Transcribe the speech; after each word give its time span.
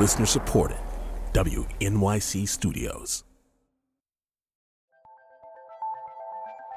Listener 0.00 0.24
supported. 0.24 0.78
WNYC 1.34 2.48
Studios. 2.48 3.22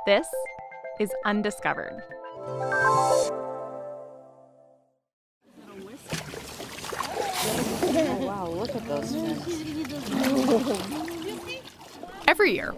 This 0.06 0.28
is 1.00 1.10
Undiscovered. 1.24 2.04
Wow, 8.20 8.50
look 8.50 8.76
at 8.76 8.86
those. 8.90 9.16
Every 12.28 12.52
year, 12.52 12.76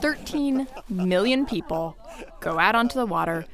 13 0.00 0.66
million 0.88 1.44
people 1.44 1.94
go 2.40 2.58
out 2.58 2.74
onto 2.74 2.94
the 2.94 3.04
water 3.04 3.44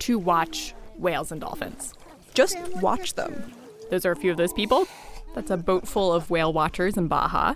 to 0.00 0.18
watch 0.18 0.74
whales 0.98 1.32
and 1.32 1.40
dolphins. 1.40 1.94
Just 2.34 2.58
watch 2.82 3.14
them. 3.14 3.54
Those 3.90 4.04
are 4.04 4.12
a 4.12 4.16
few 4.16 4.30
of 4.30 4.36
those 4.36 4.52
people. 4.52 4.86
That's 5.34 5.50
a 5.50 5.56
boat 5.56 5.86
full 5.86 6.12
of 6.12 6.30
whale 6.30 6.52
watchers 6.52 6.96
in 6.96 7.08
Baja. 7.08 7.54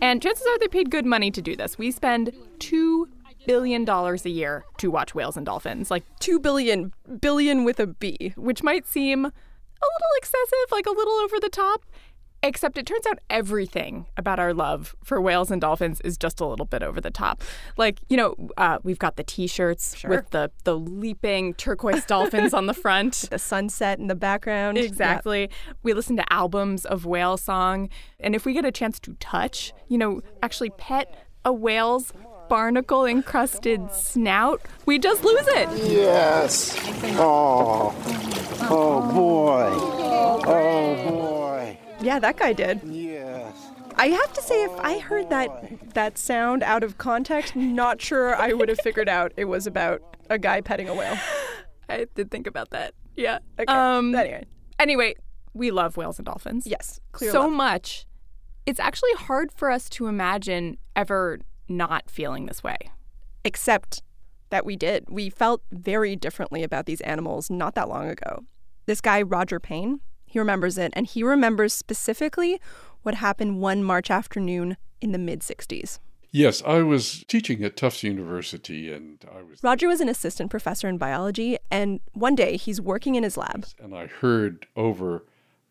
And 0.00 0.22
chances 0.22 0.46
are 0.46 0.58
they 0.58 0.68
paid 0.68 0.90
good 0.90 1.06
money 1.06 1.30
to 1.30 1.42
do 1.42 1.56
this. 1.56 1.76
We 1.78 1.90
spend 1.90 2.32
$2 2.58 3.06
billion 3.46 3.88
a 3.88 4.14
year 4.28 4.64
to 4.78 4.90
watch 4.90 5.14
whales 5.14 5.36
and 5.36 5.44
dolphins. 5.44 5.90
Like, 5.90 6.04
2 6.20 6.38
billion, 6.38 6.92
billion 7.20 7.64
with 7.64 7.80
a 7.80 7.86
B. 7.86 8.32
which 8.36 8.62
might 8.62 8.86
seem 8.86 9.24
a 9.24 9.86
little 9.94 10.14
excessive, 10.16 10.70
like 10.70 10.86
a 10.86 10.90
little 10.90 11.14
over 11.14 11.40
the 11.40 11.48
top. 11.48 11.84
Except 12.42 12.78
it 12.78 12.86
turns 12.86 13.04
out 13.06 13.18
everything 13.28 14.06
about 14.16 14.38
our 14.38 14.54
love 14.54 14.94
for 15.02 15.20
whales 15.20 15.50
and 15.50 15.60
dolphins 15.60 16.00
is 16.02 16.16
just 16.16 16.40
a 16.40 16.46
little 16.46 16.66
bit 16.66 16.84
over 16.84 17.00
the 17.00 17.10
top. 17.10 17.42
Like, 17.76 17.98
you 18.08 18.16
know, 18.16 18.36
uh, 18.56 18.78
we've 18.84 18.98
got 18.98 19.16
the 19.16 19.24
t 19.24 19.48
shirts 19.48 20.04
with 20.04 20.30
the, 20.30 20.50
the 20.62 20.78
leaping 20.78 21.54
turquoise 21.54 22.04
dolphins 22.04 22.54
on 22.54 22.66
the 22.66 22.74
front. 22.84 23.24
The 23.30 23.40
sunset 23.40 23.98
in 23.98 24.06
the 24.06 24.14
background. 24.14 24.78
Exactly. 24.78 25.50
We 25.82 25.94
listen 25.94 26.16
to 26.16 26.32
albums 26.32 26.84
of 26.84 27.04
whale 27.04 27.36
song. 27.36 27.88
And 28.20 28.36
if 28.36 28.46
we 28.46 28.52
get 28.52 28.64
a 28.64 28.72
chance 28.72 29.00
to 29.00 29.14
touch, 29.14 29.72
you 29.88 29.98
know, 29.98 30.20
actually 30.40 30.70
pet 30.70 31.12
a 31.44 31.52
whale's 31.52 32.12
barnacle 32.48 33.04
encrusted 33.04 33.90
snout, 33.92 34.62
we 34.86 34.98
just 34.98 35.24
lose 35.24 35.46
it. 35.48 35.68
Yes. 35.90 36.76
Oh. 37.18 37.94
Oh 38.70 39.12
boy. 39.12 39.70
Oh 39.72 40.42
boy. 40.44 40.77
Yeah, 42.00 42.18
that 42.20 42.36
guy 42.36 42.52
did. 42.52 42.80
Yes. 42.84 43.54
I 43.96 44.08
have 44.08 44.32
to 44.34 44.42
say, 44.42 44.62
if 44.62 44.70
I 44.78 44.98
heard 45.00 45.28
that 45.30 45.92
that 45.94 46.16
sound 46.18 46.62
out 46.62 46.84
of 46.84 46.98
context, 46.98 47.56
not 47.56 48.00
sure 48.00 48.36
I 48.36 48.52
would 48.52 48.68
have 48.68 48.78
figured 48.80 49.08
out 49.08 49.32
it 49.36 49.46
was 49.46 49.66
about 49.66 50.00
a 50.30 50.38
guy 50.38 50.60
petting 50.60 50.88
a 50.88 50.94
whale. 50.94 51.18
I 51.88 52.06
did 52.14 52.30
think 52.30 52.46
about 52.46 52.70
that. 52.70 52.94
Yeah. 53.16 53.38
Okay. 53.58 53.72
Um, 53.72 54.14
anyway, 54.14 54.44
Anyway, 54.78 55.14
we 55.54 55.72
love 55.72 55.96
whales 55.96 56.18
and 56.18 56.26
dolphins. 56.26 56.66
yes, 56.66 57.00
clear 57.10 57.32
so 57.32 57.40
love. 57.42 57.52
much. 57.52 58.06
It's 58.66 58.78
actually 58.78 59.14
hard 59.14 59.50
for 59.50 59.70
us 59.70 59.88
to 59.90 60.06
imagine 60.06 60.76
ever 60.94 61.40
not 61.68 62.08
feeling 62.10 62.46
this 62.46 62.62
way. 62.62 62.76
Except 63.44 64.02
that 64.50 64.64
we 64.64 64.76
did. 64.76 65.06
We 65.08 65.30
felt 65.30 65.62
very 65.72 66.14
differently 66.14 66.62
about 66.62 66.86
these 66.86 67.00
animals 67.00 67.50
not 67.50 67.74
that 67.74 67.88
long 67.88 68.08
ago. 68.08 68.44
This 68.86 69.00
guy, 69.00 69.20
Roger 69.22 69.58
Payne, 69.58 70.00
he 70.28 70.38
remembers 70.38 70.78
it, 70.78 70.92
and 70.94 71.06
he 71.06 71.22
remembers 71.22 71.72
specifically 71.72 72.60
what 73.02 73.16
happened 73.16 73.60
one 73.60 73.82
March 73.82 74.10
afternoon 74.10 74.76
in 75.00 75.12
the 75.12 75.18
mid 75.18 75.40
60s. 75.40 75.98
Yes, 76.30 76.62
I 76.66 76.82
was 76.82 77.24
teaching 77.26 77.64
at 77.64 77.76
Tufts 77.76 78.02
University 78.02 78.92
and 78.92 79.24
I 79.34 79.42
was 79.42 79.62
Roger 79.62 79.88
was 79.88 80.02
an 80.02 80.10
assistant 80.10 80.50
professor 80.50 80.86
in 80.86 80.98
biology, 80.98 81.56
and 81.70 82.00
one 82.12 82.34
day 82.34 82.56
he's 82.56 82.80
working 82.80 83.14
in 83.14 83.22
his 83.22 83.36
lab. 83.36 83.66
and 83.80 83.94
I 83.94 84.06
heard 84.06 84.66
over 84.76 85.24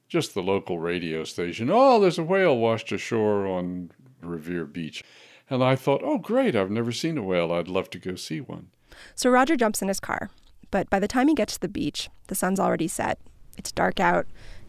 just 0.08 0.34
the 0.34 0.42
local 0.42 0.80
radio 0.80 1.24
station, 1.24 1.70
oh, 1.72 2.00
there's 2.00 2.18
a 2.18 2.24
whale 2.24 2.58
washed 2.58 2.92
ashore 2.92 3.46
on 3.46 3.92
Revere 4.22 4.66
Beach. 4.66 5.04
And 5.50 5.64
I 5.64 5.76
thought, 5.76 6.02
oh, 6.04 6.18
great, 6.18 6.56
I've 6.56 6.72
never 6.72 6.92
seen 6.92 7.18
a 7.18 7.24
whale. 7.24 7.52
I'd 7.52 7.68
love 7.68 7.90
to 7.92 8.00
go 8.00 8.16
see 8.16 8.42
one. 8.42 8.68
So 9.16 9.30
Roger 9.30 9.56
jumps 9.56 9.82
in 9.82 9.90
his 9.90 10.00
car, 10.00 10.30
but 10.72 10.90
by 10.90 11.00
the 11.00 11.08
time 11.08 11.28
he 11.28 11.36
gets 11.36 11.54
to 11.54 11.60
the 11.60 11.68
beach, 11.68 12.10
the 12.28 12.36
sun's 12.36 12.60
already 12.60 12.88
set. 12.88 13.20
It's 13.58 13.72
dark 13.72 14.00
out, 14.00 14.28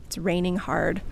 it's 0.08 0.16
raining 0.16 0.56
hard. 0.56 1.02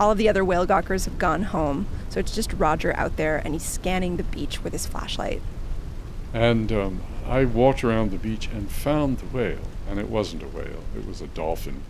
All 0.00 0.10
of 0.10 0.18
the 0.18 0.28
other 0.28 0.44
whale 0.44 0.66
gawkers 0.66 1.04
have 1.04 1.16
gone 1.16 1.44
home, 1.44 1.86
so 2.08 2.18
it's 2.18 2.34
just 2.34 2.52
Roger 2.54 2.94
out 2.96 3.16
there 3.16 3.36
and 3.36 3.54
he's 3.54 3.62
scanning 3.62 4.16
the 4.16 4.24
beach 4.24 4.64
with 4.64 4.72
his 4.72 4.84
flashlight. 4.84 5.40
And 6.34 6.72
um, 6.72 7.02
I 7.24 7.44
walked 7.44 7.84
around 7.84 8.10
the 8.10 8.16
beach 8.16 8.48
and 8.52 8.68
found 8.68 9.18
the 9.18 9.26
whale. 9.26 9.60
And 9.88 10.00
it 10.00 10.08
wasn't 10.08 10.42
a 10.42 10.48
whale, 10.48 10.82
it 10.96 11.06
was 11.06 11.20
a 11.20 11.28
dolphin. 11.28 11.82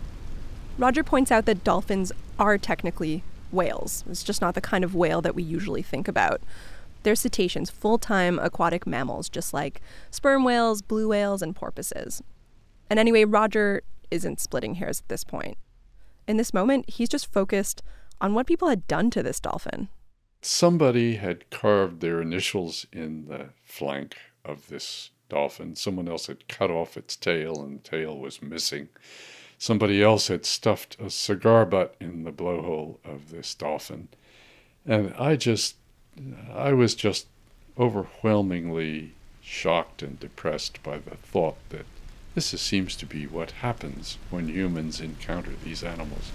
Roger 0.77 1.03
points 1.03 1.31
out 1.31 1.45
that 1.45 1.63
dolphins 1.63 2.11
are 2.37 2.59
technically 2.59 3.23
whales. 3.51 4.03
It's 4.07 4.23
just 4.23 4.41
not 4.41 4.53
the 4.53 4.61
kind 4.61 4.83
of 4.83 4.93
whale 4.93 5.21
that 5.21 5.35
we 5.35 5.41
usually 5.41 5.81
think 5.81 6.07
about. 6.07 6.41
They're 7.01 7.15
cetaceans, 7.15 7.71
full 7.71 7.97
time 7.97 8.37
aquatic 8.37 8.85
mammals, 8.85 9.27
just 9.27 9.55
like 9.55 9.81
sperm 10.11 10.43
whales, 10.43 10.83
blue 10.83 11.07
whales, 11.07 11.41
and 11.41 11.55
porpoises. 11.55 12.21
And 12.91 12.99
anyway, 12.99 13.25
Roger 13.25 13.81
isn't 14.11 14.39
splitting 14.39 14.75
hairs 14.75 14.99
at 14.99 15.09
this 15.09 15.23
point. 15.23 15.57
In 16.27 16.37
this 16.37 16.53
moment, 16.53 16.89
he's 16.89 17.09
just 17.09 17.31
focused 17.31 17.83
on 18.21 18.33
what 18.33 18.47
people 18.47 18.69
had 18.69 18.87
done 18.87 19.09
to 19.11 19.23
this 19.23 19.39
dolphin. 19.39 19.89
Somebody 20.41 21.15
had 21.15 21.49
carved 21.49 22.01
their 22.01 22.21
initials 22.21 22.85
in 22.91 23.25
the 23.27 23.49
flank 23.63 24.17
of 24.43 24.67
this 24.67 25.11
dolphin. 25.29 25.75
Someone 25.75 26.07
else 26.07 26.27
had 26.27 26.47
cut 26.47 26.69
off 26.69 26.97
its 26.97 27.15
tail, 27.15 27.61
and 27.63 27.79
the 27.79 27.89
tail 27.89 28.17
was 28.17 28.41
missing. 28.41 28.89
Somebody 29.57 30.03
else 30.03 30.27
had 30.27 30.45
stuffed 30.45 30.97
a 30.99 31.09
cigar 31.09 31.65
butt 31.65 31.95
in 31.99 32.23
the 32.23 32.31
blowhole 32.31 32.97
of 33.05 33.29
this 33.29 33.53
dolphin. 33.55 34.09
And 34.85 35.13
I 35.17 35.37
just, 35.37 35.75
I 36.53 36.73
was 36.73 36.95
just 36.95 37.27
overwhelmingly 37.79 39.13
shocked 39.41 40.03
and 40.03 40.19
depressed 40.19 40.83
by 40.83 40.97
the 40.97 41.15
thought 41.15 41.57
that 41.69 41.85
this 42.35 42.49
seems 42.59 42.95
to 42.95 43.05
be 43.05 43.27
what 43.27 43.51
happens 43.51 44.17
when 44.29 44.47
humans 44.47 44.99
encounter 44.99 45.51
these 45.63 45.83
animals. 45.83 46.31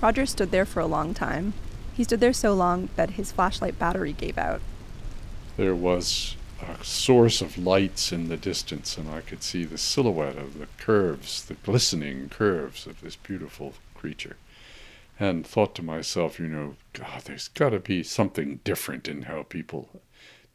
Roger 0.00 0.26
stood 0.26 0.50
there 0.50 0.64
for 0.64 0.80
a 0.80 0.86
long 0.86 1.12
time. 1.12 1.52
He 1.92 2.04
stood 2.04 2.20
there 2.20 2.32
so 2.32 2.54
long 2.54 2.88
that 2.96 3.10
his 3.10 3.32
flashlight 3.32 3.78
battery 3.78 4.12
gave 4.12 4.38
out. 4.38 4.60
There 5.56 5.74
was 5.74 6.36
a 6.60 6.84
source 6.84 7.40
of 7.40 7.58
lights 7.58 8.12
in 8.12 8.28
the 8.28 8.36
distance, 8.36 8.96
and 8.96 9.10
I 9.10 9.20
could 9.20 9.42
see 9.42 9.64
the 9.64 9.78
silhouette 9.78 10.36
of 10.36 10.58
the 10.58 10.68
curves, 10.78 11.44
the 11.44 11.54
glistening 11.54 12.28
curves 12.28 12.86
of 12.86 13.00
this 13.00 13.16
beautiful 13.16 13.74
creature. 13.94 14.36
And 15.18 15.44
thought 15.44 15.74
to 15.74 15.82
myself, 15.82 16.38
you 16.38 16.46
know, 16.46 16.76
God, 16.92 17.22
there's 17.24 17.48
got 17.48 17.70
to 17.70 17.80
be 17.80 18.04
something 18.04 18.60
different 18.62 19.08
in 19.08 19.22
how 19.22 19.42
people 19.42 19.88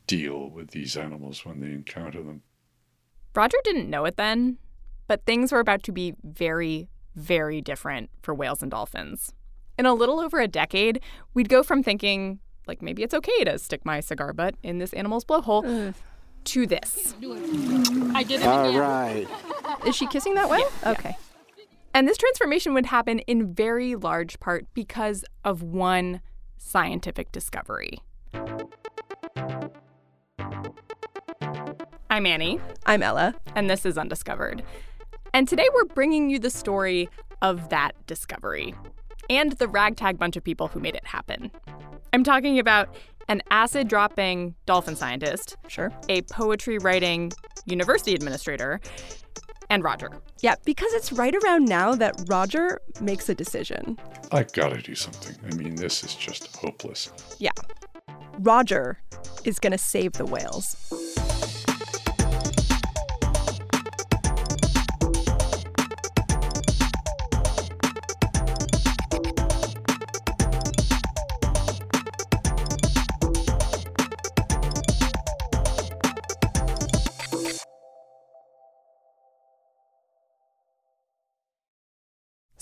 deal 0.08 0.50
with 0.50 0.72
these 0.72 0.97
animals 0.97 1.46
when 1.46 1.59
they 1.59 1.68
encounter 1.68 2.22
them. 2.22 2.41
Roger 3.36 3.58
didn't 3.64 3.90
know 3.90 4.06
it 4.06 4.18
then, 4.18 4.58
but 5.08 5.25
things 5.25 5.52
were 5.52 5.59
about 5.59 5.84
to 5.84 5.91
be 5.91 6.14
very, 6.24 6.90
very 7.16 7.62
different 7.62 8.09
for 8.22 8.34
whales 8.34 8.62
and 8.62 8.72
dolphins. 8.72 9.34
In 9.78 9.86
a 9.86 9.94
little 9.94 10.19
over 10.19 10.40
a 10.40 10.47
decade, 10.47 11.02
we'd 11.34 11.50
go 11.50 11.64
from 11.64 11.81
thinking, 11.81 12.40
like, 12.68 12.81
maybe 12.81 13.02
it's 13.02 13.14
okay 13.14 13.44
to 13.44 13.58
stick 13.58 13.86
my 13.86 14.00
cigar 14.00 14.34
butt 14.34 14.56
in 14.62 14.78
this 14.78 14.94
animal's 14.94 15.25
blowhole, 15.25 15.96
to 16.44 16.68
this. 16.68 17.16
I 18.14 18.24
did 18.24 18.41
it 18.41 18.46
All 18.46 18.70
again. 18.70 18.81
All 18.81 18.88
right. 18.88 19.28
Is 19.88 19.96
she 19.96 20.06
kissing 20.08 20.35
that 20.35 20.50
whale? 20.50 20.70
Okay. 20.85 21.16
And 21.94 22.08
this 22.08 22.18
transformation 22.18 22.74
would 22.74 22.88
happen 22.88 23.20
in 23.20 23.53
very 23.53 23.96
large 23.96 24.40
part 24.40 24.66
because 24.74 25.24
of 25.44 25.64
one 25.64 26.22
scientific 26.58 27.31
discovery. 27.31 28.00
I'm 32.13 32.28
Annie, 32.28 32.59
I'm 32.85 33.01
Elah. 33.01 33.34
and 33.56 33.68
this 33.68 33.88
is 33.88 33.97
Undiscovered. 33.97 34.62
And 35.34 35.47
today 35.47 35.67
we're 35.73 35.85
bringing 35.85 36.29
you 36.29 36.37
the 36.37 36.52
story 36.52 37.09
of 37.41 37.70
that 37.70 37.93
discovery 38.05 38.76
and 39.32 39.53
the 39.53 39.67
ragtag 39.67 40.20
bunch 40.20 40.35
of 40.37 40.43
people 40.43 40.67
who 40.67 40.79
made 40.79 40.93
it 40.93 41.08
happen. 41.08 41.49
I'm 42.14 42.23
talking 42.23 42.59
about 42.59 42.96
an 43.29 43.41
acid 43.49 43.87
dropping 43.87 44.53
dolphin 44.67 44.96
scientist, 44.96 45.58
Sure. 45.67 45.91
a 46.08 46.22
poetry 46.22 46.78
writing 46.78 47.32
university 47.66 48.14
administrator, 48.14 48.79
and 49.72 49.84
Roger. 49.84 50.11
Yeah, 50.41 50.53
because 50.66 50.93
it's 50.93 51.11
right 51.11 51.34
around 51.43 51.66
now 51.66 51.96
that 51.96 52.14
Roger 52.28 52.79
makes 53.02 53.28
a 53.28 53.34
decision. 53.34 53.97
I 54.32 54.43
gotta 54.43 54.84
do 54.84 54.93
something. 54.93 55.35
I 55.52 55.55
mean, 55.55 55.73
this 55.78 56.03
is 56.03 56.14
just 56.14 56.55
hopeless. 56.58 57.09
Yeah. 57.40 57.53
Roger 58.37 58.99
is 59.46 59.58
going 59.58 59.72
to 59.72 59.78
save 59.79 60.14
the 60.14 60.26
whales. 60.26 60.76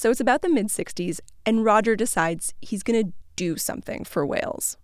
So 0.02 0.10
it's 0.10 0.20
about 0.20 0.42
the 0.42 0.50
mid 0.50 0.70
60s, 0.70 1.20
and 1.46 1.64
Roger 1.64 1.96
decides 1.96 2.56
he's 2.60 2.82
going 2.82 3.06
to 3.06 3.14
do 3.36 3.56
something 3.56 4.04
for 4.04 4.26
whales. 4.26 4.76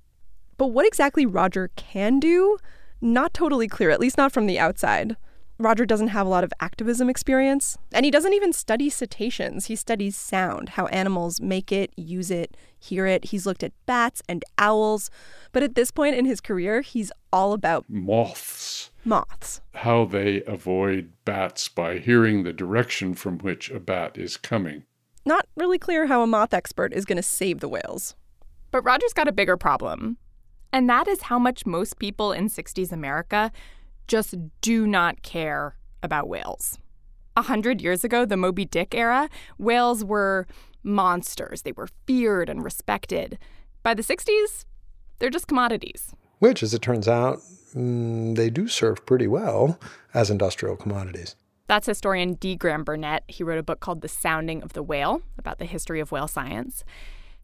But 0.58 0.68
what 0.68 0.86
exactly 0.86 1.26
Roger 1.26 1.72
can 1.76 2.20
do? 2.20 2.60
Not 3.02 3.34
totally 3.34 3.68
clear, 3.68 3.90
at 3.90 4.00
least 4.00 4.16
not 4.20 4.32
from 4.32 4.46
the 4.46 4.60
outside. 4.60 5.18
Roger 5.58 5.88
doesn't 5.88 6.10
have 6.10 6.28
a 6.28 6.30
lot 6.30 6.44
of 6.44 6.54
activism 6.60 7.10
experience, 7.10 7.80
and 7.92 8.06
he 8.06 8.12
doesn't 8.12 8.36
even 8.36 8.54
study 8.54 8.92
cetaceans. 8.92 9.66
He 9.66 9.76
studies 9.76 10.16
sound, 10.16 10.70
how 10.70 10.86
animals 10.88 11.42
make 11.42 11.72
it, 11.72 11.92
use 11.98 12.30
it, 12.30 12.56
hear 12.80 13.08
it. 13.08 13.26
He's 13.26 13.48
looked 13.48 13.64
at 13.64 13.74
bats 13.88 14.22
and 14.30 14.46
owls, 14.60 15.10
but 15.52 15.64
at 15.64 15.74
this 15.74 15.90
point 15.90 16.16
in 16.16 16.26
his 16.26 16.40
career, 16.40 16.82
he's 16.82 17.12
all 17.34 17.54
about 17.54 17.86
Moths, 17.90 18.92
moths. 19.04 19.62
how 19.74 20.06
they 20.06 20.44
avoid 20.44 21.14
bats 21.26 21.70
by 21.70 21.98
hearing 21.98 22.44
the 22.44 22.54
direction 22.54 23.16
from 23.16 23.40
which 23.40 23.72
a 23.72 23.80
bat 23.80 24.16
is 24.16 24.38
coming. 24.38 24.84
Not 25.28 25.46
really 25.58 25.78
clear 25.78 26.06
how 26.08 26.22
a 26.22 26.26
moth 26.26 26.54
expert 26.54 26.94
is 26.94 27.04
going 27.04 27.18
to 27.18 27.22
save 27.22 27.60
the 27.60 27.68
whales. 27.68 28.16
But 28.72 28.84
Roger's 28.84 29.12
got 29.12 29.28
a 29.28 29.34
bigger 29.34 29.58
problem. 29.58 30.16
And 30.72 30.90
that 30.90 31.06
is 31.06 31.24
how 31.24 31.38
much 31.38 31.66
most 31.66 32.00
people 32.00 32.32
in 32.32 32.48
60s 32.48 32.94
America 32.94 33.52
just 34.08 34.36
do 34.62 34.88
not 34.88 35.24
care 35.24 35.76
about 36.02 36.30
whales. 36.30 36.80
A 37.36 37.42
hundred 37.42 37.82
years 37.82 38.06
ago, 38.06 38.24
the 38.24 38.38
Moby 38.38 38.64
Dick 38.64 38.96
era, 38.96 39.30
whales 39.58 40.02
were 40.02 40.48
monsters. 40.82 41.64
They 41.64 41.74
were 41.74 41.90
feared 42.06 42.48
and 42.48 42.64
respected. 42.64 43.38
By 43.84 43.96
the 43.96 44.04
60s, 44.04 44.64
they're 45.20 45.30
just 45.30 45.48
commodities. 45.48 46.16
Which, 46.40 46.64
as 46.64 46.74
it 46.74 46.82
turns 46.82 47.10
out, 47.10 47.40
mm, 47.76 48.34
they 48.38 48.50
do 48.50 48.70
serve 48.70 49.06
pretty 49.06 49.28
well 49.28 49.78
as 50.14 50.30
industrial 50.30 50.78
commodities. 50.78 51.36
That's 51.68 51.86
historian 51.86 52.34
D. 52.36 52.56
Graham 52.56 52.84
Burnett. 52.84 53.24
He 53.28 53.44
wrote 53.44 53.58
a 53.60 53.64
book 53.64 53.80
called 53.82 54.02
The 54.02 54.08
Sounding 54.08 54.64
of 54.64 54.74
the 54.74 54.84
Whale 54.84 55.22
about 55.38 55.60
the 55.60 55.66
history 55.66 56.00
of 56.00 56.12
whale 56.12 56.28
science. 56.28 56.84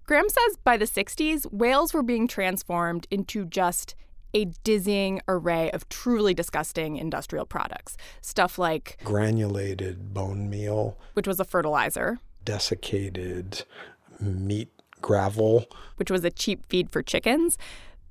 Graham 0.06 0.30
says 0.30 0.58
by 0.64 0.78
the 0.78 0.86
60s, 0.86 1.52
whales 1.52 1.94
were 1.94 2.04
being 2.04 2.28
transformed 2.28 3.08
into 3.12 3.46
just 3.46 3.96
a 4.34 4.46
dizzying 4.64 5.22
array 5.28 5.70
of 5.72 5.88
truly 5.90 6.34
disgusting 6.34 6.96
industrial 6.98 7.46
products. 7.46 7.98
Stuff 8.22 8.58
like 8.58 8.98
Granulated 9.04 10.14
bone 10.14 10.50
meal, 10.50 10.98
which 11.14 11.28
was 11.28 11.40
a 11.40 11.46
fertilizer, 11.46 12.20
desiccated 12.44 13.64
meat 14.20 14.70
gravel. 15.02 15.66
which 15.98 16.10
was 16.10 16.24
a 16.24 16.32
cheap 16.32 16.66
feed 16.68 16.90
for 16.90 17.04
chickens. 17.04 17.58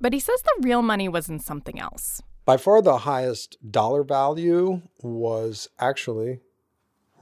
But 0.01 0.13
he 0.13 0.21
says 0.21 0.43
the 0.43 0.63
real 0.67 0.83
money 0.83 1.09
was 1.09 1.29
in 1.29 1.39
something 1.41 1.79
else. 1.81 2.23
By 2.45 2.57
far 2.57 2.83
the 2.83 2.99
highest 2.99 3.57
dollar 3.71 4.03
value 4.03 4.83
was 5.01 5.69
actually, 5.79 6.41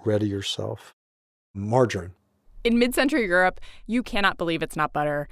ready 0.02 0.26
yourself, 0.26 0.94
margarine. 1.52 2.12
In 2.64 2.78
mid 2.78 2.94
century 2.94 3.26
Europe, 3.26 3.60
you 3.86 4.02
cannot 4.02 4.38
believe 4.38 4.62
it's 4.62 4.76
not 4.76 4.94
butter, 4.94 5.28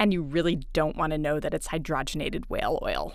and 0.00 0.12
you 0.12 0.22
really 0.22 0.56
don't 0.72 0.96
want 0.96 1.12
to 1.12 1.18
know 1.18 1.38
that 1.38 1.54
it's 1.54 1.68
hydrogenated 1.68 2.44
whale 2.48 2.80
oil. 2.82 3.12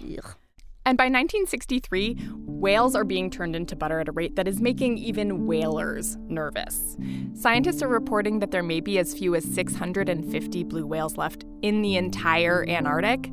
And 0.85 0.97
by 0.97 1.05
1963, 1.05 2.17
whales 2.45 2.95
are 2.95 3.03
being 3.03 3.29
turned 3.29 3.55
into 3.55 3.75
butter 3.75 3.99
at 3.99 4.07
a 4.07 4.13
rate 4.13 4.37
that 4.37 4.47
is 4.47 4.61
making 4.61 4.97
even 4.99 5.45
whalers 5.45 6.17
nervous. 6.27 6.95
Scientists 7.33 7.81
are 7.81 7.89
reporting 7.89 8.39
that 8.39 8.51
there 8.51 8.63
may 8.63 8.79
be 8.79 8.97
as 8.97 9.13
few 9.13 9.35
as 9.35 9.43
650 9.43 10.63
blue 10.63 10.87
whales 10.87 11.17
left 11.17 11.43
in 11.61 11.81
the 11.81 11.97
entire 11.97 12.65
Antarctic, 12.69 13.29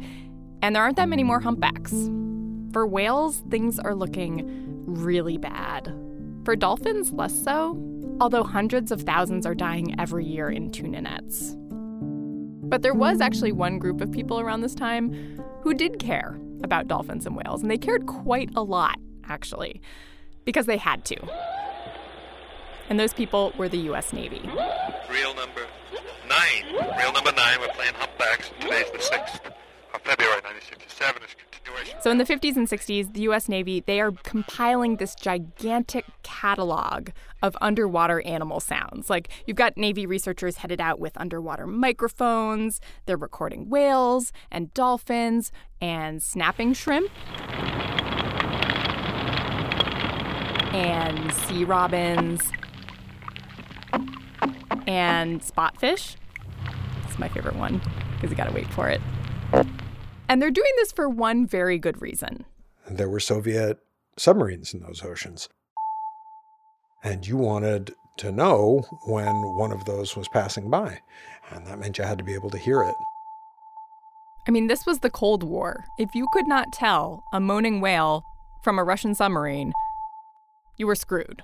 and 0.60 0.74
there 0.74 0.82
aren't 0.82 0.96
that 0.96 1.08
many 1.08 1.22
more 1.22 1.40
humpbacks. 1.40 2.10
For 2.72 2.86
whales, 2.86 3.42
things 3.50 3.80
are 3.80 3.94
looking 3.94 4.44
really 4.86 5.38
bad. 5.38 5.92
For 6.44 6.54
dolphins, 6.54 7.12
less 7.12 7.34
so, 7.34 7.76
although 8.20 8.44
hundreds 8.44 8.92
of 8.92 9.02
thousands 9.02 9.44
are 9.44 9.56
dying 9.56 9.98
every 9.98 10.24
year 10.24 10.48
in 10.48 10.70
tuna 10.70 11.00
nets. 11.00 11.56
But 11.58 12.82
there 12.82 12.94
was 12.94 13.20
actually 13.20 13.50
one 13.50 13.80
group 13.80 14.00
of 14.00 14.12
people 14.12 14.38
around 14.38 14.60
this 14.60 14.76
time 14.76 15.42
who 15.62 15.74
did 15.74 15.98
care 15.98 16.38
about 16.62 16.86
dolphins 16.86 17.26
and 17.26 17.34
whales, 17.34 17.62
and 17.62 17.70
they 17.70 17.78
cared 17.78 18.06
quite 18.06 18.50
a 18.54 18.62
lot, 18.62 18.98
actually, 19.28 19.80
because 20.44 20.66
they 20.66 20.76
had 20.76 21.04
to. 21.06 21.16
And 22.88 23.00
those 23.00 23.12
people 23.12 23.52
were 23.58 23.68
the 23.68 23.78
US 23.90 24.12
Navy. 24.12 24.42
Reel 25.10 25.34
number 25.34 25.66
nine. 26.28 26.72
Reel 26.96 27.12
number 27.12 27.32
nine, 27.32 27.60
we're 27.60 27.68
playing 27.68 27.94
humpbacks. 27.94 28.52
Today's 28.60 28.90
the 28.92 28.98
6th 28.98 29.40
of 29.92 30.00
February 30.02 30.40
1967. 30.42 31.22
It's 31.70 31.80
continuation. 31.80 32.02
So 32.02 32.10
in 32.10 32.18
the 32.18 32.24
50s 32.24 32.56
and 32.56 32.68
60s, 32.68 33.14
the 33.14 33.20
US 33.22 33.48
Navy, 33.48 33.80
they 33.80 34.00
are 34.00 34.12
compiling 34.22 34.96
this 34.96 35.14
gigantic 35.14 36.04
catalog 36.22 37.10
of 37.42 37.56
underwater 37.60 38.20
animal 38.22 38.60
sounds. 38.60 39.10
Like 39.10 39.28
you've 39.46 39.56
got 39.56 39.76
Navy 39.76 40.06
researchers 40.06 40.56
headed 40.58 40.80
out 40.80 41.00
with 41.00 41.16
underwater 41.16 41.66
microphones, 41.66 42.80
they're 43.06 43.16
recording 43.16 43.68
whales 43.68 44.32
and 44.50 44.72
dolphins 44.74 45.52
and 45.80 46.22
snapping 46.22 46.74
shrimp 46.74 47.10
and 50.74 51.32
sea 51.32 51.64
robins 51.64 52.40
and 54.86 55.40
spotfish. 55.40 56.16
It's 57.08 57.18
my 57.18 57.28
favorite 57.28 57.56
one 57.56 57.80
because 58.14 58.30
you 58.30 58.36
got 58.36 58.48
to 58.48 58.54
wait 58.54 58.66
for 58.68 58.88
it. 58.88 59.00
And 60.30 60.40
they're 60.40 60.52
doing 60.52 60.70
this 60.76 60.92
for 60.92 61.08
one 61.08 61.44
very 61.44 61.76
good 61.76 62.00
reason. 62.00 62.44
There 62.88 63.08
were 63.08 63.18
Soviet 63.18 63.80
submarines 64.16 64.72
in 64.72 64.78
those 64.78 65.04
oceans. 65.04 65.48
And 67.02 67.26
you 67.26 67.36
wanted 67.36 67.94
to 68.18 68.30
know 68.30 68.84
when 69.06 69.34
one 69.56 69.72
of 69.72 69.86
those 69.86 70.16
was 70.16 70.28
passing 70.28 70.70
by. 70.70 71.00
And 71.50 71.66
that 71.66 71.80
meant 71.80 71.98
you 71.98 72.04
had 72.04 72.18
to 72.18 72.24
be 72.24 72.34
able 72.34 72.50
to 72.50 72.58
hear 72.58 72.80
it. 72.84 72.94
I 74.46 74.52
mean, 74.52 74.68
this 74.68 74.86
was 74.86 75.00
the 75.00 75.10
Cold 75.10 75.42
War. 75.42 75.84
If 75.98 76.14
you 76.14 76.28
could 76.32 76.46
not 76.46 76.72
tell 76.72 77.24
a 77.32 77.40
moaning 77.40 77.80
whale 77.80 78.22
from 78.62 78.78
a 78.78 78.84
Russian 78.84 79.16
submarine, 79.16 79.72
you 80.76 80.86
were 80.86 80.94
screwed. 80.94 81.42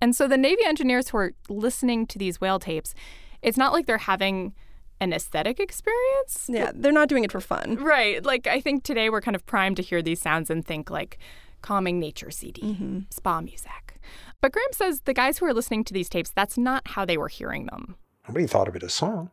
And 0.00 0.16
so 0.16 0.26
the 0.26 0.38
Navy 0.38 0.64
engineers 0.64 1.10
who 1.10 1.18
are 1.18 1.34
listening 1.50 2.06
to 2.06 2.18
these 2.18 2.40
whale 2.40 2.58
tapes, 2.58 2.94
it's 3.42 3.58
not 3.58 3.74
like 3.74 3.84
they're 3.84 3.98
having 3.98 4.54
an 5.00 5.12
aesthetic 5.12 5.60
experience. 5.60 6.48
Yeah, 6.48 6.72
they're 6.74 6.92
not 6.92 7.08
doing 7.08 7.24
it 7.24 7.32
for 7.32 7.40
fun. 7.40 7.76
Right. 7.76 8.24
Like, 8.24 8.46
I 8.46 8.60
think 8.60 8.84
today 8.84 9.10
we're 9.10 9.20
kind 9.20 9.34
of 9.34 9.46
primed 9.46 9.76
to 9.76 9.82
hear 9.82 10.02
these 10.02 10.20
sounds 10.20 10.50
and 10.50 10.64
think 10.64 10.90
like 10.90 11.18
calming 11.62 11.98
nature 11.98 12.30
CD, 12.30 12.62
mm-hmm. 12.62 13.00
spa 13.10 13.40
music. 13.40 14.00
But 14.40 14.52
Graham 14.52 14.72
says 14.72 15.00
the 15.00 15.14
guys 15.14 15.38
who 15.38 15.46
are 15.46 15.54
listening 15.54 15.84
to 15.84 15.94
these 15.94 16.08
tapes, 16.08 16.30
that's 16.30 16.56
not 16.56 16.86
how 16.88 17.04
they 17.04 17.16
were 17.16 17.28
hearing 17.28 17.66
them. 17.66 17.96
Nobody 18.28 18.46
thought 18.46 18.68
of 18.68 18.76
it 18.76 18.82
as 18.82 18.94
song. 18.94 19.30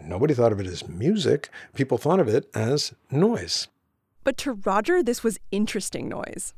Nobody 0.00 0.32
thought 0.32 0.52
of 0.52 0.60
it 0.60 0.66
as 0.66 0.88
music. 0.88 1.50
People 1.74 1.98
thought 1.98 2.20
of 2.20 2.28
it 2.28 2.48
as 2.54 2.94
noise. 3.10 3.68
But 4.24 4.36
to 4.38 4.52
Roger, 4.52 5.02
this 5.02 5.24
was 5.24 5.38
interesting 5.50 6.08
noise. 6.08 6.54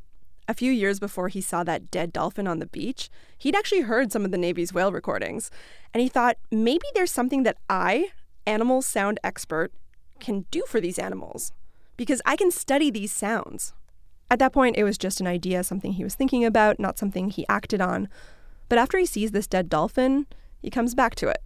A 0.47 0.55
few 0.55 0.73
years 0.73 0.99
before 0.99 1.29
he 1.29 1.41
saw 1.41 1.63
that 1.65 1.91
dead 1.91 2.13
dolphin 2.13 2.47
on 2.47 2.59
the 2.59 2.67
beach, 2.67 3.09
he'd 3.39 3.55
actually 3.55 3.83
heard 3.83 4.13
some 4.13 4.25
of 4.25 4.31
the 4.31 4.39
Navy's 4.39 4.75
whale 4.75 4.93
recordings. 4.93 5.51
And 5.95 6.03
he 6.03 6.09
thought, 6.09 6.37
maybe 6.51 6.87
there's 6.95 7.13
something 7.13 7.45
that 7.45 7.59
I, 7.69 8.11
animal 8.47 8.83
sound 8.83 9.21
expert, 9.23 9.73
can 10.19 10.47
do 10.51 10.63
for 10.67 10.81
these 10.81 10.99
animals. 10.99 11.53
Because 11.97 12.23
I 12.25 12.37
can 12.37 12.51
study 12.51 12.91
these 12.91 13.13
sounds. 13.13 13.75
At 14.31 14.39
that 14.39 14.53
point, 14.53 14.77
it 14.77 14.85
was 14.85 14.97
just 14.97 15.21
an 15.21 15.27
idea, 15.27 15.65
something 15.65 15.95
he 15.95 16.05
was 16.05 16.15
thinking 16.15 16.45
about, 16.45 16.79
not 16.79 16.99
something 16.99 17.31
he 17.31 17.47
acted 17.49 17.81
on. 17.81 18.09
But 18.69 18.79
after 18.79 18.97
he 18.97 19.07
sees 19.07 19.33
this 19.33 19.47
dead 19.47 19.69
dolphin, 19.69 20.27
he 20.63 20.71
comes 20.71 20.95
back 20.95 21.15
to 21.17 21.29
it. 21.29 21.43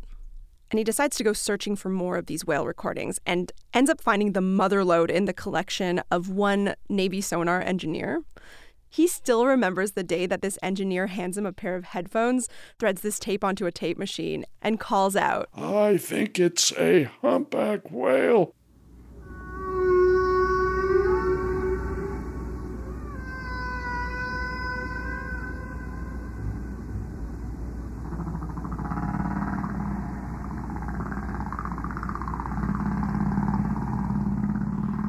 And 0.70 0.78
he 0.78 0.84
decides 0.84 1.16
to 1.16 1.24
go 1.24 1.32
searching 1.32 1.76
for 1.76 1.88
more 1.88 2.16
of 2.16 2.26
these 2.26 2.44
whale 2.44 2.66
recordings 2.66 3.20
and 3.24 3.52
ends 3.72 3.88
up 3.88 4.00
finding 4.00 4.32
the 4.32 4.40
mother 4.40 4.84
lode 4.84 5.10
in 5.10 5.24
the 5.24 5.32
collection 5.32 6.02
of 6.10 6.28
one 6.28 6.74
Navy 6.88 7.20
sonar 7.20 7.60
engineer. 7.60 8.22
He 8.94 9.08
still 9.08 9.44
remembers 9.44 9.90
the 9.90 10.04
day 10.04 10.24
that 10.26 10.40
this 10.40 10.56
engineer 10.62 11.08
hands 11.08 11.36
him 11.36 11.46
a 11.46 11.52
pair 11.52 11.74
of 11.74 11.82
headphones, 11.82 12.48
threads 12.78 13.00
this 13.00 13.18
tape 13.18 13.42
onto 13.42 13.66
a 13.66 13.72
tape 13.72 13.98
machine, 13.98 14.44
and 14.62 14.78
calls 14.78 15.16
out, 15.16 15.48
I 15.52 15.96
think 15.96 16.38
it's 16.38 16.72
a 16.78 17.10
humpback 17.20 17.90
whale. 17.90 18.54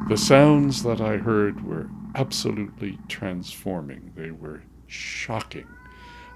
The 0.08 0.16
sounds 0.16 0.82
that 0.82 1.00
I 1.00 1.18
heard 1.18 1.64
were 1.64 1.88
absolutely 2.16 2.98
transforming. 3.08 4.10
They 4.16 4.30
were 4.30 4.62
shocking. 4.86 5.66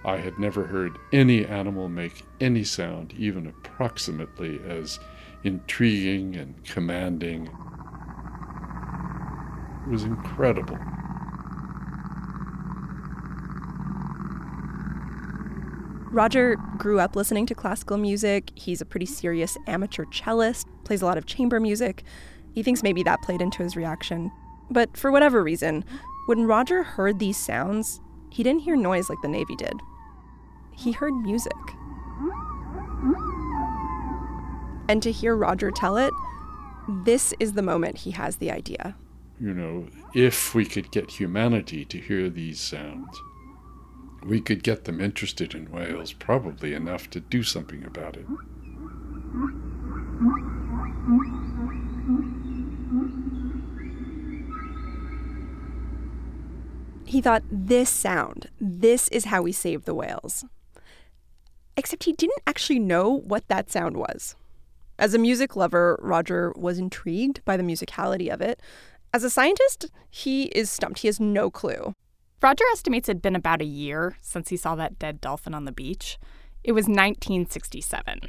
I 0.04 0.18
had 0.18 0.38
never 0.38 0.66
heard 0.66 0.98
any 1.12 1.44
animal 1.46 1.88
make 1.88 2.24
any 2.40 2.64
sound 2.64 3.14
even 3.16 3.46
approximately 3.46 4.60
as 4.66 5.00
intriguing 5.42 6.36
and 6.36 6.62
commanding. 6.64 7.46
It 9.86 9.90
was 9.90 10.04
incredible. 10.04 10.78
Roger 16.12 16.56
grew 16.76 17.00
up 17.00 17.16
listening 17.16 17.46
to 17.46 17.54
classical 17.54 17.96
music. 17.96 18.50
He's 18.54 18.80
a 18.80 18.84
pretty 18.84 19.06
serious 19.06 19.56
amateur 19.66 20.04
cellist, 20.06 20.66
plays 20.84 21.00
a 21.02 21.06
lot 21.06 21.16
of 21.16 21.24
chamber 21.24 21.58
music. 21.60 22.02
He 22.52 22.62
thinks 22.62 22.82
maybe 22.82 23.02
that 23.04 23.22
played 23.22 23.40
into 23.40 23.62
his 23.62 23.76
reaction. 23.76 24.30
But 24.70 24.96
for 24.96 25.10
whatever 25.10 25.42
reason, 25.42 25.84
when 26.26 26.46
Roger 26.46 26.82
heard 26.82 27.18
these 27.18 27.36
sounds, 27.36 28.00
he 28.30 28.42
didn't 28.42 28.62
hear 28.62 28.76
noise 28.76 29.08
like 29.08 29.20
the 29.22 29.28
Navy 29.28 29.56
did. 29.56 29.74
He 30.72 30.92
heard 30.92 31.14
music. 31.14 31.52
And 34.88 35.02
to 35.02 35.12
hear 35.12 35.36
Roger 35.36 35.70
tell 35.70 35.96
it, 35.96 36.12
this 37.04 37.34
is 37.40 37.52
the 37.52 37.62
moment 37.62 37.98
he 37.98 38.12
has 38.12 38.36
the 38.36 38.50
idea. 38.50 38.96
You 39.40 39.54
know, 39.54 39.86
if 40.14 40.54
we 40.54 40.64
could 40.66 40.90
get 40.90 41.10
humanity 41.12 41.84
to 41.86 41.98
hear 41.98 42.28
these 42.28 42.60
sounds, 42.60 43.20
we 44.22 44.40
could 44.40 44.62
get 44.62 44.84
them 44.84 45.00
interested 45.00 45.54
in 45.54 45.70
whales, 45.70 46.12
probably 46.12 46.74
enough 46.74 47.08
to 47.10 47.20
do 47.20 47.42
something 47.42 47.84
about 47.84 48.16
it. 48.16 48.26
He 57.10 57.20
thought, 57.20 57.42
this 57.50 57.90
sound, 57.90 58.48
this 58.60 59.08
is 59.08 59.24
how 59.24 59.42
we 59.42 59.50
save 59.50 59.84
the 59.84 59.96
whales. 59.96 60.44
Except 61.76 62.04
he 62.04 62.12
didn't 62.12 62.44
actually 62.46 62.78
know 62.78 63.10
what 63.10 63.48
that 63.48 63.68
sound 63.68 63.96
was. 63.96 64.36
As 64.96 65.12
a 65.12 65.18
music 65.18 65.56
lover, 65.56 65.98
Roger 66.00 66.52
was 66.54 66.78
intrigued 66.78 67.44
by 67.44 67.56
the 67.56 67.64
musicality 67.64 68.32
of 68.32 68.40
it. 68.40 68.60
As 69.12 69.24
a 69.24 69.30
scientist, 69.30 69.90
he 70.08 70.44
is 70.54 70.70
stumped. 70.70 71.00
He 71.00 71.08
has 71.08 71.18
no 71.18 71.50
clue. 71.50 71.94
Roger 72.40 72.62
estimates 72.70 73.08
it 73.08 73.16
had 73.16 73.22
been 73.22 73.34
about 73.34 73.60
a 73.60 73.64
year 73.64 74.16
since 74.20 74.50
he 74.50 74.56
saw 74.56 74.76
that 74.76 75.00
dead 75.00 75.20
dolphin 75.20 75.52
on 75.52 75.64
the 75.64 75.72
beach. 75.72 76.16
It 76.62 76.70
was 76.70 76.84
1967. 76.84 78.20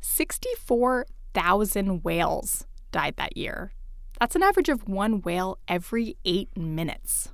64,000 0.00 2.04
whales 2.04 2.66
died 2.92 3.16
that 3.16 3.36
year. 3.36 3.72
That's 4.20 4.36
an 4.36 4.44
average 4.44 4.68
of 4.68 4.86
one 4.86 5.22
whale 5.22 5.58
every 5.66 6.16
eight 6.24 6.56
minutes. 6.56 7.30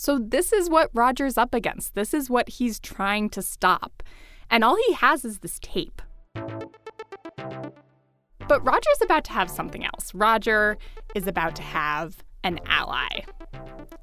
So, 0.00 0.18
this 0.18 0.50
is 0.50 0.70
what 0.70 0.88
Roger's 0.94 1.36
up 1.36 1.52
against. 1.52 1.94
This 1.94 2.14
is 2.14 2.30
what 2.30 2.48
he's 2.48 2.80
trying 2.80 3.28
to 3.30 3.42
stop. 3.42 4.02
And 4.48 4.64
all 4.64 4.74
he 4.86 4.94
has 4.94 5.26
is 5.26 5.40
this 5.40 5.58
tape. 5.60 6.00
But 8.48 8.64
Roger's 8.64 9.02
about 9.02 9.24
to 9.24 9.32
have 9.32 9.50
something 9.50 9.84
else. 9.84 10.14
Roger 10.14 10.78
is 11.14 11.26
about 11.26 11.54
to 11.56 11.62
have 11.62 12.24
an 12.44 12.60
ally, 12.64 13.24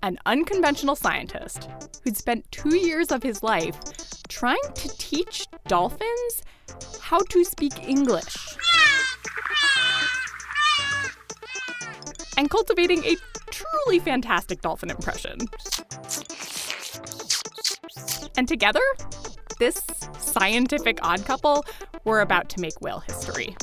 an 0.04 0.20
unconventional 0.28 0.96
scientist 0.96 1.68
who'd 2.04 2.16
spent 2.16 2.46
two 2.52 2.78
years 2.78 3.12
of 3.12 3.24
his 3.24 3.42
life 3.42 3.80
trying 4.28 4.72
to 4.76 4.90
teach 5.00 5.48
dolphins 5.68 6.44
how 7.02 7.22
to 7.32 7.44
speak 7.44 7.90
English. 7.90 8.56
And 12.38 12.50
cultivating 12.50 13.04
a 13.04 13.18
truly 13.50 14.00
fantastic 14.00 14.62
dolphin 14.62 14.92
impression. 14.92 15.40
And 18.38 18.48
together, 18.48 18.82
this 19.60 19.82
scientific 20.20 21.00
odd 21.02 21.26
couple 21.26 21.66
were 22.06 22.22
about 22.22 22.50
to 22.50 22.62
make 22.62 22.80
whale 22.80 23.00
history. 23.00 23.56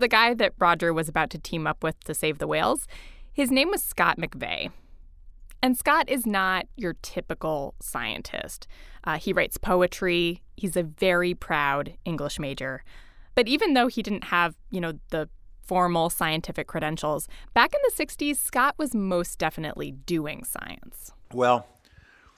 The 0.00 0.06
guy 0.06 0.32
that 0.34 0.52
Roger 0.60 0.94
was 0.94 1.08
about 1.08 1.28
to 1.30 1.38
team 1.38 1.66
up 1.66 1.82
with 1.82 1.98
to 2.04 2.14
save 2.14 2.38
the 2.38 2.46
whales, 2.46 2.86
his 3.32 3.50
name 3.50 3.68
was 3.68 3.82
Scott 3.82 4.16
McVay. 4.16 4.70
And 5.60 5.76
Scott 5.76 6.08
is 6.08 6.24
not 6.24 6.66
your 6.76 6.94
typical 7.02 7.74
scientist. 7.80 8.68
Uh, 9.02 9.18
he 9.18 9.32
writes 9.32 9.58
poetry. 9.58 10.40
He's 10.56 10.76
a 10.76 10.84
very 10.84 11.34
proud 11.34 11.94
English 12.04 12.38
major. 12.38 12.84
But 13.34 13.48
even 13.48 13.74
though 13.74 13.88
he 13.88 14.04
didn't 14.04 14.24
have, 14.24 14.54
you 14.70 14.80
know, 14.80 14.92
the 15.10 15.28
formal 15.64 16.10
scientific 16.10 16.68
credentials, 16.68 17.26
back 17.52 17.74
in 17.74 17.80
the 17.82 18.04
60s, 18.04 18.36
Scott 18.36 18.76
was 18.78 18.94
most 18.94 19.36
definitely 19.40 19.90
doing 19.90 20.44
science. 20.44 21.10
Well, 21.34 21.66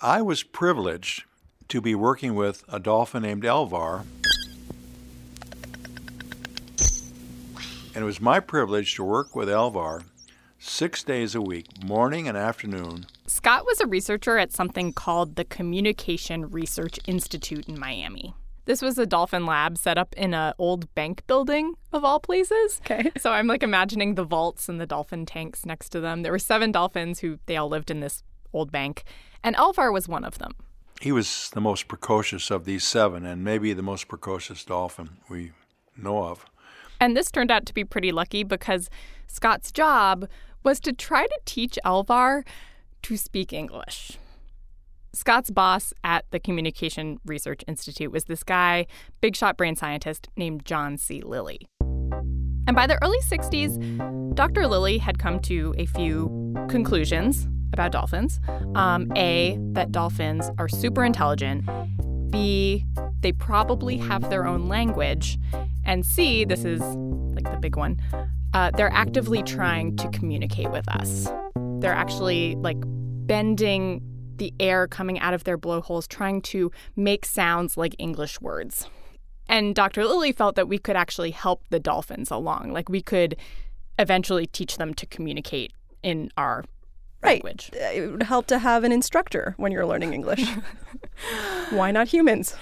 I 0.01 0.23
was 0.23 0.43
privileged 0.43 1.25
to 1.69 1.83
be 1.83 1.95
working 1.95 2.35
with 2.35 2.65
a 2.69 2.81
dolphin 2.81 3.23
named 3.23 3.43
Elvar 3.43 4.05
And 7.95 8.03
it 8.03 8.07
was 8.07 8.21
my 8.21 8.39
privilege 8.39 8.95
to 8.95 9.05
work 9.05 9.35
with 9.35 9.49
Elvar 9.49 10.05
six 10.59 11.03
days 11.03 11.35
a 11.35 11.41
week, 11.41 11.83
morning 11.83 12.29
and 12.29 12.37
afternoon. 12.37 13.07
Scott 13.27 13.67
was 13.67 13.81
a 13.81 13.87
researcher 13.87 14.39
at 14.39 14.53
something 14.53 14.93
called 14.93 15.37
the 15.37 15.45
Communication 15.45 16.51
Research 16.51 17.01
Institute 17.07 17.69
in 17.69 17.79
Miami. 17.79 18.35
This 18.67 18.83
was 18.83 18.99
a 18.99 19.07
dolphin 19.07 19.47
lab 19.47 19.77
set 19.79 19.99
up 19.99 20.15
in 20.17 20.35
an 20.35 20.53
old 20.59 20.95
bank 20.95 21.27
building 21.27 21.75
of 21.93 22.05
all 22.05 22.21
places. 22.21 22.81
Okay. 22.85 23.11
So 23.19 23.33
I'm 23.33 23.49
like 23.49 23.65
imagining 23.65 24.15
the 24.15 24.23
vaults 24.23 24.69
and 24.69 24.81
the 24.81 24.87
dolphin 24.87 25.27
tanks 25.27 25.67
next 25.67 25.89
to 25.91 26.01
them. 26.01 26.23
There 26.23 26.31
were 26.31 26.39
seven 26.39 26.71
dolphins 26.71 27.21
who 27.21 27.39
they 27.47 27.57
all 27.57 27.69
lived 27.69 27.91
in 27.91 28.01
this 28.01 28.23
old 28.53 28.71
bank, 28.71 29.03
and 29.43 29.57
Elvar 29.57 29.93
was 29.93 30.07
one 30.07 30.25
of 30.25 30.39
them. 30.39 30.53
He 31.01 31.11
was 31.11 31.51
the 31.55 31.61
most 31.61 31.89
precocious 31.89 32.51
of 32.51 32.67
these 32.67 32.85
seven, 32.85 33.25
and 33.25 33.43
maybe 33.43 33.73
the 33.73 33.83
most 33.83 34.07
precocious 34.07 34.65
dolphin 34.65 35.17
we 35.29 35.53
know 35.97 36.25
of. 36.25 36.45
And 37.01 37.17
this 37.17 37.31
turned 37.31 37.51
out 37.51 37.67
to 37.67 37.75
be 37.75 37.85
pretty 37.85 38.13
lucky 38.13 38.45
because 38.45 38.91
Scott's 39.27 39.73
job 39.73 40.29
was 40.63 40.79
to 40.81 40.93
try 40.93 41.27
to 41.27 41.41
teach 41.47 41.79
Elvar 41.85 42.47
to 43.03 43.17
speak 43.17 43.53
English. 43.53 44.19
Scott's 45.13 45.51
boss 45.51 45.93
at 46.05 46.25
the 46.31 46.39
Communication 46.39 47.19
Research 47.25 47.65
Institute 47.67 48.13
was 48.13 48.25
this 48.25 48.45
guy, 48.45 48.87
big 49.21 49.35
shot 49.35 49.57
brain 49.57 49.75
scientist 49.75 50.29
named 50.37 50.65
John 50.65 50.97
C. 50.97 51.21
Lilly. 51.23 51.67
And 51.81 52.77
by 52.77 52.87
the 52.87 53.03
early 53.03 53.19
60s, 53.21 54.35
Dr. 54.37 54.69
Lilly 54.69 54.99
had 54.99 55.19
come 55.19 55.41
to 55.41 55.75
a 55.77 55.87
few 55.87 56.55
conclusions 56.69 57.49
about 57.73 57.93
dolphins. 57.93 58.41
Um, 58.75 59.11
a, 59.17 59.59
that 59.73 59.91
dolphins 59.91 60.49
are 60.59 60.69
super 60.69 61.05
intelligent. 61.05 61.69
B, 62.31 62.87
they 63.21 63.33
probably 63.33 63.97
have 63.97 64.31
their 64.31 64.47
own 64.47 64.69
language. 64.69 65.39
And 65.85 66.05
C, 66.05 66.45
this 66.45 66.65
is 66.65 66.81
like 66.81 67.51
the 67.51 67.59
big 67.61 67.77
one, 67.77 68.01
uh, 68.55 68.71
they're 68.77 68.93
actively 68.93 69.43
trying 69.43 69.97
to 69.97 70.09
communicate 70.09 70.71
with 70.71 70.89
us. 70.89 71.29
They're 71.81 71.93
actually 71.93 72.57
like 72.57 72.79
bending 72.81 74.03
the 74.37 74.53
air 74.59 74.89
coming 74.89 75.19
out 75.21 75.35
of 75.35 75.45
their 75.45 75.57
blowholes, 75.57 76.07
trying 76.07 76.43
to 76.43 76.71
make 76.97 77.25
sounds 77.25 77.77
like 77.77 77.95
English 77.99 78.41
words. 78.41 78.89
And 79.49 79.75
Dr. 79.75 80.05
Lilly 80.05 80.33
felt 80.33 80.57
that 80.57 80.69
we 80.69 80.79
could 80.79 80.97
actually 80.97 81.33
help 81.33 81.63
the 81.71 81.81
dolphins 81.81 82.31
along. 82.31 82.73
Like 82.73 82.89
we 82.89 83.03
could 83.03 83.37
eventually 83.99 84.47
teach 84.47 84.79
them 84.79 84.95
to 84.95 85.07
communicate 85.07 85.73
in 86.03 86.31
our 86.37 86.65
right. 87.23 87.43
language. 87.45 87.71
Uh, 87.75 87.85
it 87.93 88.11
would 88.11 88.23
help 88.23 88.47
to 88.47 88.59
have 88.59 88.85
an 88.85 88.93
instructor 88.93 89.55
when 89.57 89.73
you're 89.73 89.87
learning 89.87 90.13
English. 90.15 90.45
Why 91.71 91.91
not 91.91 92.09
humans? 92.09 92.55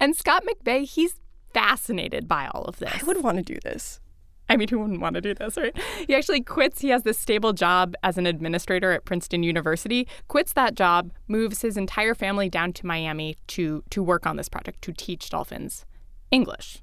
And 0.00 0.16
Scott 0.16 0.44
McVay, 0.44 0.84
he's 0.84 1.14
fascinated 1.52 2.28
by 2.28 2.48
all 2.54 2.64
of 2.64 2.78
this. 2.78 2.92
I 3.02 3.04
would 3.06 3.22
want 3.22 3.38
to 3.38 3.42
do 3.42 3.58
this. 3.62 4.00
I 4.48 4.56
mean, 4.56 4.68
who 4.68 4.78
wouldn't 4.78 5.00
want 5.00 5.14
to 5.14 5.20
do 5.20 5.34
this, 5.34 5.56
right? 5.56 5.76
He 6.06 6.14
actually 6.14 6.40
quits. 6.40 6.80
He 6.80 6.90
has 6.90 7.02
this 7.02 7.18
stable 7.18 7.52
job 7.52 7.96
as 8.04 8.16
an 8.16 8.26
administrator 8.26 8.92
at 8.92 9.04
Princeton 9.04 9.42
University, 9.42 10.06
quits 10.28 10.52
that 10.52 10.76
job, 10.76 11.10
moves 11.26 11.62
his 11.62 11.76
entire 11.76 12.14
family 12.14 12.48
down 12.48 12.72
to 12.74 12.86
Miami 12.86 13.36
to 13.48 13.82
to 13.90 14.02
work 14.04 14.24
on 14.24 14.36
this 14.36 14.48
project 14.48 14.82
to 14.82 14.92
teach 14.92 15.30
dolphins 15.30 15.84
English. 16.30 16.80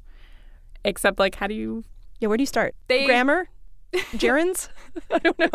Except 0.84 1.20
like 1.20 1.36
how 1.36 1.48
do 1.48 1.54
you 1.54 1.86
Yeah, 2.20 2.28
where 2.28 2.38
do 2.38 2.42
you 2.42 2.48
start? 2.48 2.76
They- 2.90 3.06
Grammar? 3.06 3.48
Gerunds? 3.94 4.70
I 5.12 5.20
don't 5.20 5.40
know. 5.40 5.50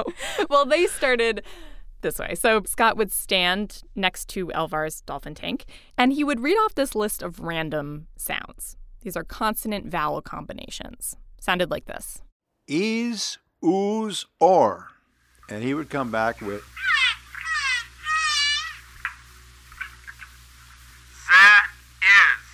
well, 0.49 0.65
they 0.65 0.87
started 0.87 1.43
this 2.01 2.19
way. 2.19 2.35
So 2.35 2.63
Scott 2.65 2.97
would 2.97 3.13
stand 3.13 3.83
next 3.95 4.29
to 4.31 4.53
Elvar's 4.53 5.01
dolphin 5.03 5.35
tank 5.35 5.67
and 5.97 6.13
he 6.13 6.25
would 6.25 6.41
read 6.41 6.57
off 6.57 6.75
this 6.75 6.95
list 6.95 7.23
of 7.23 7.41
random 7.41 8.07
sounds. 8.17 8.77
These 9.03 9.17
are 9.17 9.25
consonant 9.25 9.87
vowel 9.87 10.21
combinations. 10.23 11.17
Sounded 11.41 11.71
like 11.71 11.87
this. 11.87 12.23
Ease, 12.67 13.39
ooze, 13.65 14.27
or. 14.41 14.89
And 15.49 15.63
he 15.63 15.75
would 15.75 15.89
come 15.89 16.11
back 16.11 16.41
with 16.41 16.63
There 21.29 21.65
is. 22.03 22.45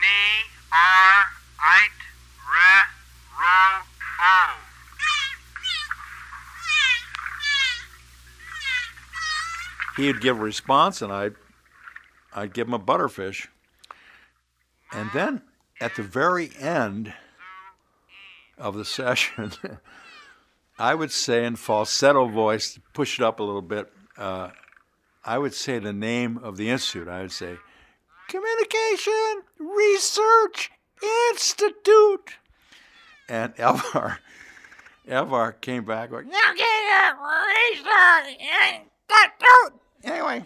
Ni, 0.00 0.18
ar, 0.72 1.26
eit, 1.60 1.90
re, 1.90 1.95
ra, 1.95 1.95
He'd 9.96 10.20
give 10.20 10.38
a 10.38 10.42
response, 10.42 11.00
and 11.00 11.10
I'd, 11.10 11.34
I'd 12.34 12.52
give 12.52 12.68
him 12.68 12.74
a 12.74 12.78
butterfish. 12.78 13.46
And 14.92 15.10
then 15.14 15.42
at 15.80 15.96
the 15.96 16.02
very 16.02 16.50
end 16.58 17.14
of 18.58 18.74
the 18.76 18.84
session, 18.98 19.52
I 20.78 20.94
would 20.94 21.10
say 21.10 21.44
in 21.44 21.56
falsetto 21.56 22.28
voice, 22.28 22.78
push 22.92 23.18
it 23.18 23.24
up 23.24 23.40
a 23.40 23.42
little 23.42 23.62
bit, 23.62 23.90
uh, 24.18 24.50
I 25.24 25.38
would 25.38 25.54
say 25.54 25.78
the 25.78 25.92
name 25.92 26.38
of 26.38 26.56
the 26.56 26.70
institute. 26.70 27.08
I 27.08 27.22
would 27.22 27.32
say, 27.32 27.56
Communication 28.28 29.42
Research 29.58 30.70
Institute. 31.30 32.36
And 33.28 33.54
Elvar, 33.56 34.18
Elvar 35.08 35.60
came 35.60 35.84
back 35.84 36.10
going, 36.10 36.30
Anyway, 40.04 40.44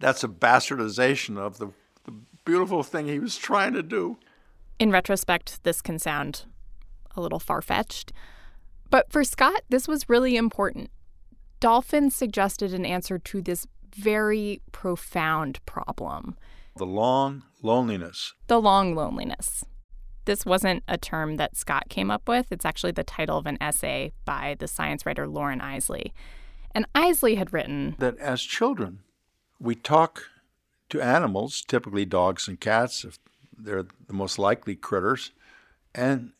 that's 0.00 0.24
a 0.24 0.28
bastardization 0.28 1.38
of 1.38 1.58
the, 1.58 1.68
the 2.04 2.12
beautiful 2.44 2.82
thing 2.82 3.06
he 3.06 3.18
was 3.18 3.36
trying 3.36 3.72
to 3.74 3.82
do. 3.82 4.18
In 4.78 4.90
retrospect, 4.90 5.62
this 5.62 5.80
can 5.80 5.98
sound 5.98 6.46
a 7.16 7.20
little 7.20 7.38
far 7.38 7.62
fetched. 7.62 8.12
But 8.90 9.10
for 9.12 9.22
Scott, 9.22 9.62
this 9.68 9.86
was 9.86 10.08
really 10.08 10.36
important. 10.36 10.90
Dolphin 11.60 12.10
suggested 12.10 12.74
an 12.74 12.84
answer 12.84 13.18
to 13.18 13.40
this 13.40 13.66
very 13.94 14.60
profound 14.72 15.64
problem 15.66 16.36
the 16.76 16.86
long 16.86 17.44
loneliness. 17.62 18.34
The 18.48 18.60
long 18.60 18.94
loneliness. 18.94 19.64
This 20.24 20.46
wasn't 20.46 20.82
a 20.88 20.96
term 20.96 21.36
that 21.36 21.56
Scott 21.56 21.84
came 21.88 22.10
up 22.10 22.28
with. 22.28 22.50
It's 22.50 22.64
actually 22.64 22.92
the 22.92 23.04
title 23.04 23.38
of 23.38 23.46
an 23.46 23.58
essay 23.60 24.12
by 24.24 24.56
the 24.58 24.68
science 24.68 25.04
writer 25.04 25.26
Loren 25.28 25.60
Eiseley. 25.60 26.12
And 26.74 26.86
Eiseley 26.94 27.36
had 27.36 27.52
written 27.52 27.94
that 27.98 28.18
as 28.18 28.42
children, 28.42 29.00
we 29.60 29.74
talk 29.74 30.24
to 30.88 31.00
animals, 31.00 31.62
typically 31.66 32.04
dogs 32.04 32.48
and 32.48 32.60
cats, 32.60 33.04
if 33.04 33.18
they're 33.56 33.84
the 34.06 34.12
most 34.12 34.38
likely 34.38 34.74
critters, 34.74 35.32
and 35.94 36.32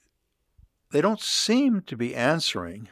they 0.90 1.00
don't 1.00 1.20
seem 1.20 1.82
to 1.82 1.96
be 1.96 2.14
answering. 2.14 2.88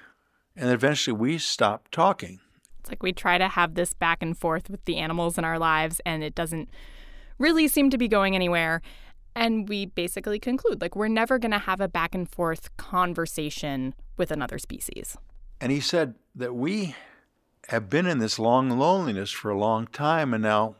And 0.56 0.70
eventually 0.70 1.16
we 1.16 1.38
stop 1.38 1.88
talking. 1.90 2.40
It's 2.80 2.90
like 2.90 3.02
we 3.02 3.12
try 3.12 3.38
to 3.38 3.48
have 3.48 3.74
this 3.74 3.94
back 3.94 4.22
and 4.22 4.36
forth 4.36 4.68
with 4.68 4.84
the 4.84 4.98
animals 4.98 5.38
in 5.38 5.44
our 5.44 5.58
lives, 5.58 6.00
and 6.04 6.22
it 6.22 6.34
doesn't 6.34 6.68
really 7.38 7.68
seem 7.68 7.90
to 7.90 7.98
be 7.98 8.08
going 8.08 8.34
anywhere. 8.34 8.82
And 9.34 9.68
we 9.68 9.86
basically 9.86 10.38
conclude 10.38 10.80
like 10.80 10.94
we're 10.94 11.08
never 11.08 11.38
going 11.38 11.52
to 11.52 11.58
have 11.58 11.80
a 11.80 11.88
back 11.88 12.14
and 12.14 12.28
forth 12.28 12.76
conversation 12.76 13.94
with 14.16 14.30
another 14.30 14.58
species. 14.58 15.16
And 15.60 15.72
he 15.72 15.80
said 15.80 16.14
that 16.34 16.54
we 16.54 16.94
have 17.68 17.88
been 17.88 18.06
in 18.06 18.18
this 18.18 18.38
long 18.38 18.70
loneliness 18.70 19.30
for 19.30 19.50
a 19.50 19.58
long 19.58 19.86
time, 19.86 20.34
and 20.34 20.42
now 20.42 20.76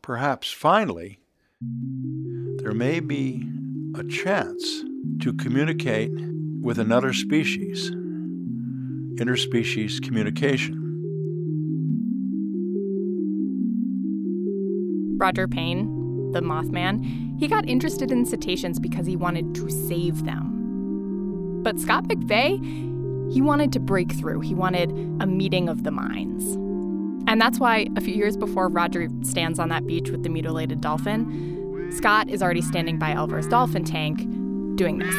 perhaps 0.00 0.50
finally 0.50 1.20
there 2.56 2.72
may 2.72 2.98
be 2.98 3.46
a 3.94 4.02
chance 4.04 4.82
to 5.20 5.32
communicate 5.34 6.10
with 6.60 6.78
another 6.78 7.12
species, 7.12 7.90
interspecies 9.20 10.02
communication. 10.02 10.78
Roger 15.18 15.46
Payne, 15.46 16.01
the 16.32 16.40
Mothman, 16.40 17.38
he 17.38 17.48
got 17.48 17.68
interested 17.68 18.10
in 18.10 18.24
cetaceans 18.26 18.78
because 18.78 19.06
he 19.06 19.16
wanted 19.16 19.54
to 19.54 19.70
save 19.70 20.24
them. 20.24 21.62
But 21.62 21.78
Scott 21.78 22.04
McVay, 22.04 23.32
he 23.32 23.40
wanted 23.40 23.72
to 23.72 23.80
break 23.80 24.12
through. 24.12 24.40
He 24.40 24.54
wanted 24.54 24.90
a 25.20 25.26
meeting 25.26 25.68
of 25.68 25.84
the 25.84 25.90
minds. 25.90 26.44
And 27.28 27.40
that's 27.40 27.58
why 27.58 27.86
a 27.96 28.00
few 28.00 28.14
years 28.14 28.36
before 28.36 28.68
Roger 28.68 29.08
stands 29.22 29.58
on 29.58 29.68
that 29.68 29.86
beach 29.86 30.10
with 30.10 30.22
the 30.22 30.28
mutilated 30.28 30.80
dolphin, 30.80 31.90
Scott 31.96 32.28
is 32.28 32.42
already 32.42 32.62
standing 32.62 32.98
by 32.98 33.12
Elvar's 33.12 33.46
dolphin 33.46 33.84
tank 33.84 34.18
doing 34.76 34.98
this. 34.98 35.14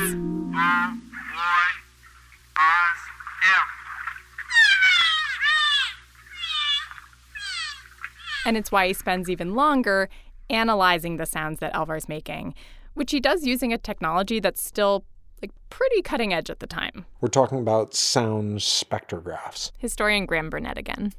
And 8.46 8.58
it's 8.58 8.72
why 8.72 8.88
he 8.88 8.94
spends 8.94 9.30
even 9.30 9.56
longer 9.56 10.10
analyzing 10.50 11.18
the 11.18 11.26
sounds 11.26 11.60
that 11.60 11.76
Elvar's 11.76 12.10
making, 12.10 12.54
which 12.94 13.12
he 13.12 13.20
does 13.20 13.46
using 13.46 13.74
a 13.74 13.78
technology 13.78 14.40
that's 14.40 14.64
still 14.64 15.06
like 15.42 15.52
pretty 15.70 16.02
cutting 16.02 16.34
edge 16.34 16.50
at 16.50 16.60
the 16.60 16.68
time. 16.68 17.06
We're 17.20 17.28
talking 17.30 17.60
about 17.60 17.94
sound 17.94 18.60
spectrographs. 18.60 19.72
Historian 19.78 20.26
Graham 20.26 20.50
Burnett 20.50 20.78
again. 20.78 21.14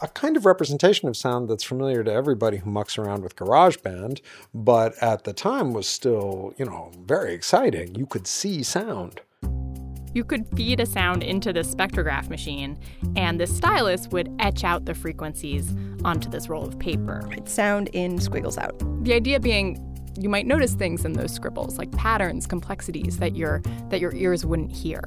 A 0.00 0.08
kind 0.08 0.36
of 0.36 0.44
representation 0.44 1.08
of 1.08 1.16
sound 1.16 1.48
that's 1.48 1.64
familiar 1.64 2.04
to 2.04 2.12
everybody 2.12 2.58
who 2.58 2.70
mucks 2.70 2.98
around 2.98 3.22
with 3.22 3.36
GarageBand, 3.36 4.20
but 4.52 4.94
at 5.02 5.24
the 5.24 5.32
time 5.32 5.72
was 5.72 5.86
still, 5.86 6.52
you 6.58 6.66
know, 6.66 6.92
very 7.06 7.32
exciting. 7.32 7.94
You 7.94 8.06
could 8.06 8.26
see 8.26 8.62
sound. 8.62 9.20
You 10.16 10.24
could 10.24 10.48
feed 10.56 10.80
a 10.80 10.86
sound 10.86 11.22
into 11.22 11.52
the 11.52 11.60
spectrograph 11.60 12.30
machine, 12.30 12.78
and 13.16 13.38
the 13.38 13.46
stylus 13.46 14.08
would 14.08 14.34
etch 14.38 14.64
out 14.64 14.86
the 14.86 14.94
frequencies 14.94 15.76
onto 16.04 16.30
this 16.30 16.48
roll 16.48 16.64
of 16.64 16.78
paper. 16.78 17.28
Sound 17.44 17.88
in, 17.92 18.18
squiggles 18.18 18.56
out. 18.56 18.82
The 19.04 19.12
idea 19.12 19.38
being 19.38 19.78
you 20.18 20.30
might 20.30 20.46
notice 20.46 20.72
things 20.72 21.04
in 21.04 21.12
those 21.12 21.34
scribbles, 21.34 21.76
like 21.76 21.92
patterns, 21.92 22.46
complexities 22.46 23.18
that 23.18 23.36
your 23.36 23.60
that 23.90 24.00
your 24.00 24.14
ears 24.14 24.46
wouldn't 24.46 24.72
hear. 24.72 25.02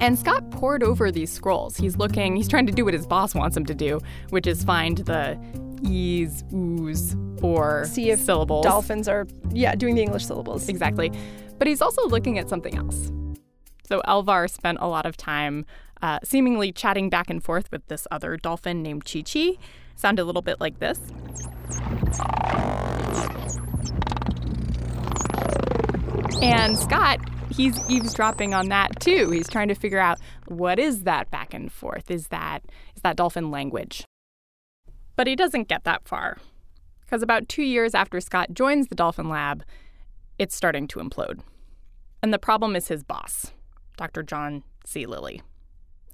And 0.00 0.18
Scott 0.18 0.50
pored 0.52 0.82
over 0.82 1.12
these 1.12 1.30
scrolls. 1.30 1.76
He's 1.76 1.98
looking, 1.98 2.34
he's 2.34 2.48
trying 2.48 2.66
to 2.66 2.72
do 2.72 2.86
what 2.86 2.94
his 2.94 3.06
boss 3.06 3.34
wants 3.34 3.58
him 3.58 3.66
to 3.66 3.74
do, 3.74 4.00
which 4.30 4.46
is 4.46 4.64
find 4.64 4.96
the 4.96 5.38
e's, 5.82 6.44
oo's, 6.54 7.14
or 7.42 7.84
see 7.84 8.10
if 8.10 8.20
syllables. 8.20 8.64
Dolphins 8.64 9.06
are, 9.06 9.26
yeah, 9.52 9.74
doing 9.74 9.96
the 9.96 10.02
English 10.02 10.24
syllables. 10.24 10.66
Exactly. 10.70 11.12
But 11.58 11.66
he's 11.66 11.82
also 11.82 12.08
looking 12.08 12.38
at 12.38 12.48
something 12.48 12.74
else. 12.74 13.12
So 13.88 14.02
Elvar 14.06 14.50
spent 14.50 14.76
a 14.82 14.86
lot 14.86 15.06
of 15.06 15.16
time 15.16 15.64
uh, 16.02 16.18
seemingly 16.22 16.72
chatting 16.72 17.08
back 17.08 17.30
and 17.30 17.42
forth 17.42 17.72
with 17.72 17.86
this 17.86 18.06
other 18.10 18.36
dolphin 18.36 18.82
named 18.82 19.06
Chi 19.10 19.22
Chi. 19.22 19.56
Sounded 19.96 20.22
a 20.22 20.26
little 20.26 20.42
bit 20.42 20.60
like 20.60 20.78
this. 20.78 21.00
And 26.42 26.78
Scott, 26.78 27.18
he's 27.50 27.80
eavesdropping 27.88 28.52
on 28.52 28.68
that 28.68 29.00
too. 29.00 29.30
He's 29.30 29.48
trying 29.48 29.68
to 29.68 29.74
figure 29.74 29.98
out 29.98 30.18
what 30.48 30.78
is 30.78 31.04
that 31.04 31.30
back 31.30 31.54
and 31.54 31.72
forth? 31.72 32.10
Is 32.10 32.28
that 32.28 32.62
is 32.94 33.00
that 33.00 33.16
dolphin 33.16 33.50
language? 33.50 34.04
But 35.16 35.26
he 35.26 35.34
doesn't 35.34 35.66
get 35.66 35.84
that 35.84 36.06
far. 36.06 36.36
Because 37.00 37.22
about 37.22 37.48
two 37.48 37.62
years 37.62 37.94
after 37.94 38.20
Scott 38.20 38.52
joins 38.52 38.88
the 38.88 38.94
Dolphin 38.94 39.30
Lab, 39.30 39.64
it's 40.38 40.54
starting 40.54 40.86
to 40.88 40.98
implode. 40.98 41.40
And 42.22 42.34
the 42.34 42.38
problem 42.38 42.76
is 42.76 42.88
his 42.88 43.02
boss. 43.02 43.52
Dr. 43.98 44.22
John 44.22 44.62
C. 44.86 45.04
Lilly. 45.04 45.42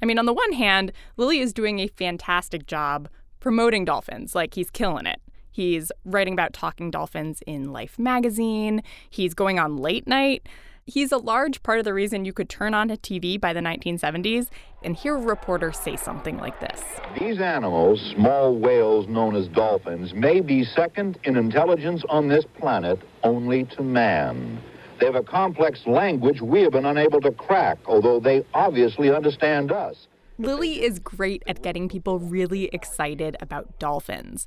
I 0.03 0.07
mean, 0.07 0.19
on 0.19 0.27
the 0.27 0.33
one 0.33 0.53
hand, 0.53 0.91
Lilly 1.17 1.39
is 1.39 1.53
doing 1.53 1.79
a 1.79 1.87
fantastic 1.87 2.67
job 2.67 3.09
promoting 3.39 3.85
dolphins, 3.85 4.35
like 4.35 4.55
he's 4.55 4.71
killing 4.71 5.07
it. 5.07 5.21
He's 5.53 5.93
writing 6.05 6.33
about 6.33 6.53
talking 6.53 6.91
dolphins 6.91 7.41
in 7.47 7.73
Life 7.73 7.97
magazine, 7.99 8.83
he's 9.09 9.35
going 9.35 9.61
on 9.61 9.77
late 9.77 10.09
night. 10.09 10.49
He's 10.87 11.13
a 11.13 11.17
large 11.17 11.63
part 11.63 11.79
of 11.79 11.87
the 11.87 11.95
reason 11.95 12.27
you 12.27 12.35
could 12.35 12.51
turn 12.51 12.75
on 12.75 12.91
a 12.91 12.99
TV 12.99 13.41
by 13.41 13.55
the 13.55 13.61
1970s 13.61 14.49
and 14.83 14.95
hear 14.95 15.17
a 15.17 15.21
reporter 15.21 15.73
say 15.73 15.97
something 15.97 16.37
like 16.37 16.61
this. 16.61 16.83
These 17.19 17.41
animals, 17.41 18.13
small 18.15 18.55
whales 18.55 19.09
known 19.09 19.35
as 19.35 19.49
dolphins, 19.49 20.13
may 20.13 20.41
be 20.41 20.63
second 20.63 21.19
in 21.25 21.37
intelligence 21.37 22.03
on 22.11 22.29
this 22.29 22.45
planet 22.59 22.99
only 23.23 23.65
to 23.65 23.83
man. 23.83 24.61
They 24.99 25.07
have 25.07 25.15
a 25.15 25.23
complex 25.23 25.81
language 25.87 26.41
we 26.41 26.63
have 26.63 26.73
been 26.73 26.87
unable 26.87 27.21
to 27.23 27.33
crack, 27.33 27.79
although 27.87 28.21
they 28.21 28.45
obviously 28.55 29.11
understand 29.11 29.73
us. 29.73 30.07
Lilly 30.39 30.83
is 30.83 30.99
great 30.99 31.43
at 31.47 31.63
getting 31.63 31.89
people 31.89 32.19
really 32.19 32.67
excited 32.73 33.37
about 33.41 33.79
dolphins. 33.79 34.47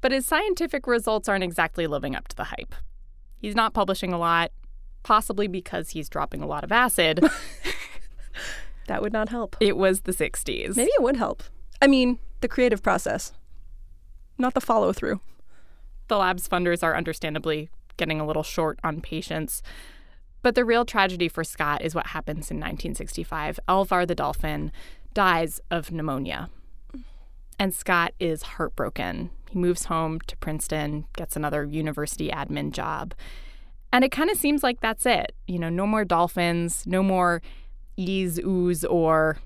But 0.00 0.12
his 0.12 0.26
scientific 0.26 0.86
results 0.86 1.28
aren't 1.28 1.44
exactly 1.44 1.86
living 1.86 2.14
up 2.14 2.28
to 2.28 2.36
the 2.36 2.44
hype. 2.44 2.74
He's 3.38 3.54
not 3.54 3.74
publishing 3.74 4.12
a 4.12 4.18
lot, 4.18 4.52
possibly 5.02 5.48
because 5.48 5.90
he's 5.90 6.08
dropping 6.08 6.42
a 6.42 6.46
lot 6.46 6.64
of 6.64 6.72
acid. 6.72 7.20
that 8.86 9.02
would 9.02 9.12
not 9.12 9.28
help. 9.28 9.56
It 9.60 9.76
was 9.76 10.02
the 10.02 10.12
60s. 10.12 10.76
Maybe 10.76 10.90
it 10.90 11.02
would 11.02 11.16
help. 11.16 11.42
I 11.80 11.86
mean, 11.86 12.18
the 12.40 12.48
creative 12.48 12.82
process, 12.82 13.32
not 14.38 14.54
the 14.54 14.60
follow 14.60 14.92
through. 14.92 15.20
The 16.08 16.18
lab's 16.18 16.48
funders 16.48 16.82
are 16.82 16.96
understandably 16.96 17.70
getting 17.96 18.20
a 18.20 18.26
little 18.26 18.42
short 18.42 18.78
on 18.82 19.00
patience. 19.00 19.62
But 20.42 20.54
the 20.54 20.64
real 20.64 20.84
tragedy 20.84 21.28
for 21.28 21.44
Scott 21.44 21.82
is 21.82 21.94
what 21.94 22.08
happens 22.08 22.50
in 22.50 22.56
1965. 22.56 23.60
Elvar 23.68 24.06
the 24.06 24.14
dolphin 24.14 24.72
dies 25.14 25.60
of 25.70 25.92
pneumonia. 25.92 26.50
And 27.58 27.74
Scott 27.74 28.12
is 28.18 28.42
heartbroken. 28.42 29.30
He 29.50 29.58
moves 29.58 29.84
home 29.84 30.20
to 30.26 30.36
Princeton, 30.38 31.04
gets 31.14 31.36
another 31.36 31.64
university 31.64 32.28
admin 32.28 32.72
job. 32.72 33.14
And 33.92 34.04
it 34.04 34.10
kind 34.10 34.30
of 34.30 34.38
seems 34.38 34.62
like 34.62 34.80
that's 34.80 35.06
it. 35.06 35.32
You 35.46 35.58
know, 35.58 35.68
no 35.68 35.86
more 35.86 36.04
dolphins, 36.04 36.84
no 36.86 37.02
more 37.02 37.42
ease, 37.96 38.38
ooze, 38.38 38.84
or 38.84 39.38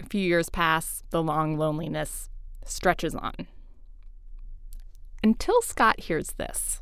a 0.00 0.06
few 0.06 0.20
years 0.20 0.50
pass, 0.50 1.04
the 1.10 1.22
long 1.22 1.56
loneliness 1.56 2.28
stretches 2.64 3.14
on. 3.14 3.46
Until 5.22 5.62
Scott 5.62 6.00
hears 6.00 6.32
this. 6.36 6.80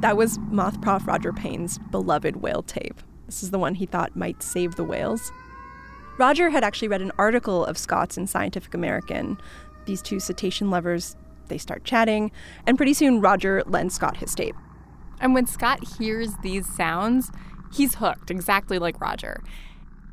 That 0.00 0.16
was 0.16 0.38
Moth 0.50 0.80
Prof 0.80 1.06
Roger 1.06 1.30
Payne's 1.30 1.78
beloved 1.90 2.36
whale 2.36 2.62
tape. 2.62 3.02
This 3.26 3.42
is 3.42 3.50
the 3.50 3.58
one 3.58 3.74
he 3.74 3.84
thought 3.84 4.16
might 4.16 4.42
save 4.42 4.76
the 4.76 4.84
whales. 4.84 5.30
Roger 6.16 6.48
had 6.48 6.64
actually 6.64 6.88
read 6.88 7.02
an 7.02 7.12
article 7.18 7.66
of 7.66 7.76
Scott's 7.76 8.16
in 8.16 8.26
Scientific 8.26 8.72
American. 8.72 9.38
These 9.84 10.00
two 10.00 10.18
cetacean 10.18 10.70
lovers, 10.70 11.16
they 11.48 11.58
start 11.58 11.84
chatting, 11.84 12.32
and 12.66 12.78
pretty 12.78 12.94
soon 12.94 13.20
Roger 13.20 13.62
lends 13.66 13.94
Scott 13.94 14.16
his 14.16 14.34
tape. 14.34 14.56
And 15.20 15.34
when 15.34 15.46
Scott 15.46 15.80
hears 15.98 16.32
these 16.42 16.66
sounds, 16.66 17.30
he's 17.70 17.96
hooked, 17.96 18.30
exactly 18.30 18.78
like 18.78 19.02
Roger. 19.02 19.42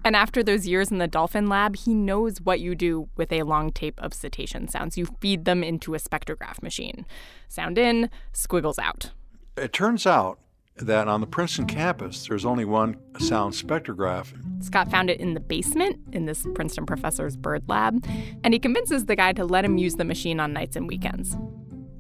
And 0.04 0.17
after 0.17 0.43
those 0.43 0.67
years 0.67 0.91
in 0.91 0.97
the 0.97 1.08
dolphin 1.08 1.47
lab, 1.47 1.78
he 1.78 1.93
knows 1.93 2.41
what 2.41 2.60
you 2.60 2.76
do 2.76 3.08
with 3.15 3.32
a 3.32 3.43
long 3.43 3.71
tape 3.71 4.00
of 4.02 4.13
cetacean 4.13 4.67
sounds. 4.67 4.97
You 4.97 5.08
feed 5.21 5.45
them 5.45 5.63
into 5.63 5.95
a 5.95 5.97
spectrograph 5.97 6.62
machine. 6.62 7.06
Sound 7.47 7.78
in, 7.78 8.10
squiggles 8.34 8.80
out. 8.80 9.12
It 9.58 9.74
turns 9.74 10.06
out 10.06 10.39
that 10.76 11.08
on 11.08 11.20
the 11.20 11.26
Princeton 11.26 11.65
campus, 11.65 12.28
there's 12.28 12.46
only 12.46 12.63
one 12.63 12.96
sound 13.17 13.56
spectrograph. 13.56 14.28
Scott 14.63 14.91
found 14.91 15.10
it 15.10 15.20
in 15.20 15.34
the 15.34 15.39
basement 15.39 16.00
in 16.12 16.26
this 16.26 16.46
Princeton 16.54 16.86
professor's 16.86 17.36
bird 17.36 17.63
lab, 17.67 18.06
and 18.43 18.54
he 18.54 18.60
convinces 18.60 19.06
the 19.06 19.15
guy 19.15 19.34
to 19.34 19.46
let 19.46 19.65
him 19.65 19.80
use 19.80 19.96
the 19.96 20.06
machine 20.06 20.39
on 20.39 20.54
nights 20.54 20.76
and 20.76 20.88
weekends. 20.88 21.36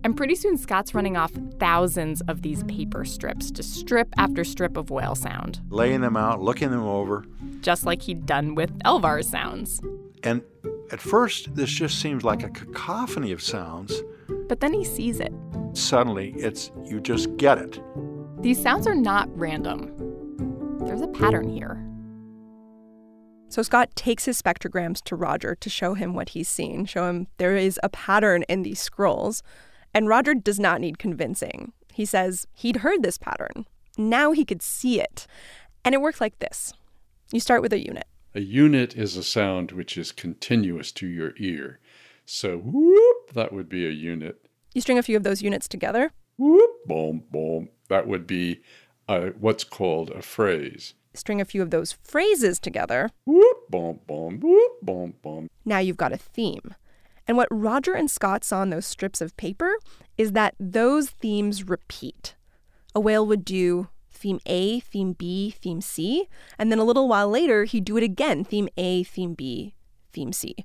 And 0.03 0.15
pretty 0.15 0.35
soon, 0.35 0.57
Scott's 0.57 0.93
running 0.93 1.17
off 1.17 1.31
thousands 1.59 2.21
of 2.27 2.43
these 2.43 2.63
paper 2.65 3.03
strips, 3.03 3.49
just 3.49 3.73
strip 3.73 4.07
after 4.17 4.43
strip 4.43 4.77
of 4.77 4.91
whale 4.91 5.15
sound. 5.15 5.59
Laying 5.69 6.01
them 6.01 6.15
out, 6.15 6.39
looking 6.39 6.69
them 6.69 6.83
over. 6.83 7.25
Just 7.61 7.87
like 7.87 8.03
he'd 8.03 8.27
done 8.27 8.53
with 8.53 8.71
Elvar's 8.85 9.27
sounds. 9.27 9.81
And 10.21 10.43
at 10.91 11.01
first, 11.01 11.55
this 11.55 11.71
just 11.71 11.99
seems 11.99 12.23
like 12.23 12.43
a 12.43 12.49
cacophony 12.49 13.31
of 13.31 13.41
sounds. 13.41 14.03
But 14.47 14.59
then 14.59 14.73
he 14.73 14.83
sees 14.83 15.19
it. 15.19 15.33
Suddenly, 15.73 16.33
it's 16.37 16.71
you 16.83 16.99
just 16.99 17.35
get 17.37 17.57
it. 17.57 17.79
These 18.41 18.61
sounds 18.61 18.87
are 18.87 18.95
not 18.95 19.29
random. 19.37 19.93
There's 20.85 21.01
a 21.01 21.07
pattern 21.07 21.49
here. 21.49 21.83
So 23.49 23.61
Scott 23.61 23.95
takes 23.95 24.25
his 24.25 24.41
spectrograms 24.41 25.01
to 25.03 25.15
Roger 25.15 25.55
to 25.55 25.69
show 25.69 25.93
him 25.93 26.13
what 26.13 26.29
he's 26.29 26.49
seen, 26.49 26.85
show 26.85 27.07
him 27.07 27.27
there 27.37 27.55
is 27.55 27.79
a 27.81 27.89
pattern 27.89 28.43
in 28.43 28.63
these 28.63 28.79
scrolls. 28.79 29.41
And 29.93 30.07
Roger 30.07 30.33
does 30.33 30.59
not 30.59 30.81
need 30.81 30.99
convincing. 30.99 31.71
He 31.93 32.05
says 32.05 32.45
he'd 32.53 32.77
heard 32.77 33.01
this 33.01 33.17
pattern. 33.17 33.65
Now 33.97 34.31
he 34.31 34.45
could 34.45 34.61
see 34.61 35.01
it. 35.01 35.25
And 35.83 35.95
it 35.95 36.01
works 36.01 36.21
like 36.21 36.39
this 36.39 36.73
you 37.31 37.39
start 37.39 37.61
with 37.61 37.73
a 37.73 37.83
unit. 37.83 38.05
A 38.35 38.41
unit 38.41 38.95
is 38.95 39.17
a 39.17 39.23
sound 39.23 39.71
which 39.71 39.97
is 39.97 40.11
continuous 40.11 40.91
to 40.93 41.07
your 41.07 41.33
ear. 41.37 41.79
So, 42.25 42.57
whoop, 42.57 43.16
that 43.33 43.53
would 43.53 43.69
be 43.69 43.85
a 43.85 43.91
unit. 43.91 44.47
You 44.73 44.81
string 44.81 44.97
a 44.97 45.03
few 45.03 45.17
of 45.17 45.23
those 45.23 45.41
units 45.41 45.67
together. 45.67 46.11
Whoop, 46.37 46.69
boom, 46.85 47.23
boom. 47.31 47.69
That 47.89 48.07
would 48.07 48.27
be 48.27 48.61
uh, 49.07 49.29
what's 49.39 49.63
called 49.63 50.11
a 50.11 50.21
phrase. 50.21 50.93
String 51.13 51.41
a 51.41 51.45
few 51.45 51.61
of 51.61 51.71
those 51.71 51.93
phrases 51.93 52.59
together. 52.59 53.09
Whoop, 53.25 53.69
boom, 53.69 54.01
boom, 54.05 54.39
whoop, 54.39 54.71
boom, 54.81 55.13
boom. 55.21 55.49
Now 55.65 55.79
you've 55.79 55.97
got 55.97 56.13
a 56.13 56.17
theme. 56.17 56.75
And 57.27 57.35
what 57.35 57.47
Roger 57.49 57.93
and 57.93 58.09
Scott 58.09 58.43
saw 58.43 58.59
on 58.59 58.69
those 58.69 58.85
strips 58.85 59.19
of 59.19 59.35
paper 59.35 59.77
is 60.17 60.31
that 60.33 60.55
those 60.59 61.09
themes 61.09 61.67
repeat. 61.67 62.35
A 62.95 62.99
whale 62.99 63.25
would 63.25 63.43
do 63.43 63.89
theme 64.11 64.39
A, 64.45 64.79
theme 64.79 65.13
B, 65.13 65.51
theme 65.51 65.81
C, 65.81 66.27
and 66.57 66.71
then 66.71 66.79
a 66.79 66.83
little 66.83 67.07
while 67.07 67.29
later, 67.29 67.65
he'd 67.65 67.85
do 67.85 67.97
it 67.97 68.03
again 68.03 68.43
theme 68.43 68.69
A, 68.77 69.03
theme 69.03 69.33
B, 69.33 69.75
theme 70.13 70.33
C. 70.33 70.55